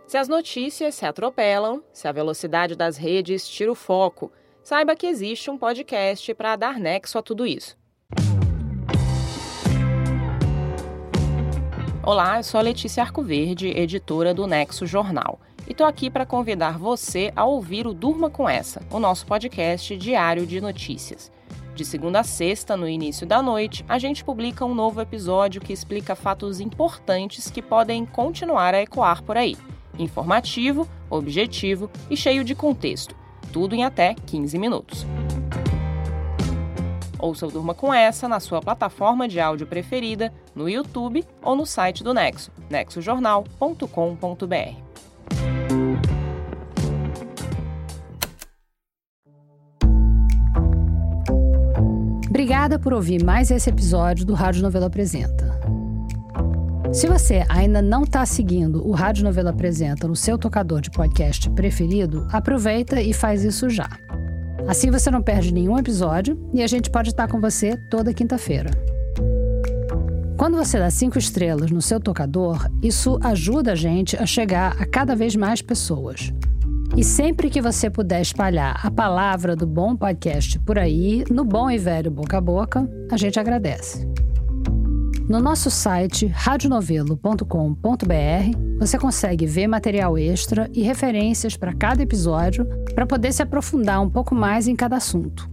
[0.06, 4.32] Se as notícias se atropelam, se a velocidade das redes tira o foco,
[4.68, 7.74] saiba que existe um podcast para dar nexo a tudo isso.
[12.02, 16.78] Olá, eu sou a Letícia Arcoverde, editora do Nexo Jornal, e estou aqui para convidar
[16.78, 21.32] você a ouvir o Durma com Essa, o nosso podcast diário de notícias.
[21.74, 25.72] De segunda a sexta, no início da noite, a gente publica um novo episódio que
[25.72, 29.56] explica fatos importantes que podem continuar a ecoar por aí.
[29.98, 33.16] Informativo, objetivo e cheio de contexto
[33.52, 35.06] tudo em até 15 minutos.
[37.18, 41.66] Ouça o Durma com essa na sua plataforma de áudio preferida, no YouTube ou no
[41.66, 44.88] site do Nexo, nexojornal.com.br.
[52.28, 55.57] Obrigada por ouvir mais esse episódio do Rádio Novela Apresenta.
[56.92, 61.48] Se você ainda não está seguindo o Rádio Novela Apresenta no seu tocador de podcast
[61.50, 63.88] preferido, aproveita e faz isso já.
[64.66, 68.70] Assim você não perde nenhum episódio e a gente pode estar com você toda quinta-feira.
[70.38, 74.86] Quando você dá cinco estrelas no seu tocador, isso ajuda a gente a chegar a
[74.86, 76.32] cada vez mais pessoas.
[76.96, 81.70] E sempre que você puder espalhar a palavra do bom podcast por aí, no bom
[81.70, 84.08] e velho boca a boca, a gente agradece.
[85.28, 87.44] No nosso site radionovelo.com.br
[88.78, 92.64] você consegue ver material extra e referências para cada episódio
[92.94, 95.46] para poder se aprofundar um pouco mais em cada assunto.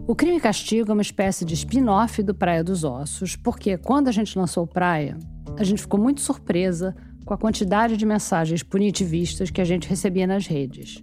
[0.07, 4.09] O Crime e Castigo é uma espécie de spin-off do Praia dos Ossos, porque quando
[4.09, 5.18] a gente lançou Praia,
[5.57, 6.95] a gente ficou muito surpresa
[7.25, 11.03] com a quantidade de mensagens punitivistas que a gente recebia nas redes.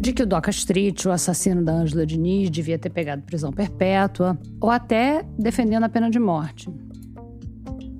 [0.00, 4.38] De que o Doca Street, o assassino da Ângela Diniz, devia ter pegado prisão perpétua,
[4.60, 6.70] ou até defendendo a pena de morte.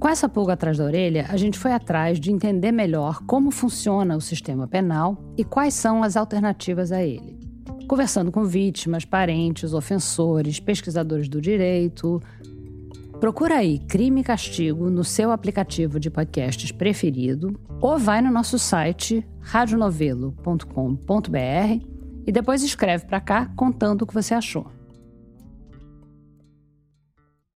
[0.05, 4.14] Com essa pulga atrás da orelha, a gente foi atrás de entender melhor como funciona
[4.14, 7.38] o sistema penal e quais são as alternativas a ele
[7.88, 12.22] conversando com vítimas, parentes, ofensores, pesquisadores do direito.
[13.18, 18.59] Procura aí Crime e Castigo no seu aplicativo de podcasts preferido ou vai no nosso
[18.59, 21.86] site radionovelo.com.br
[22.26, 24.66] e depois escreve para cá contando o que você achou.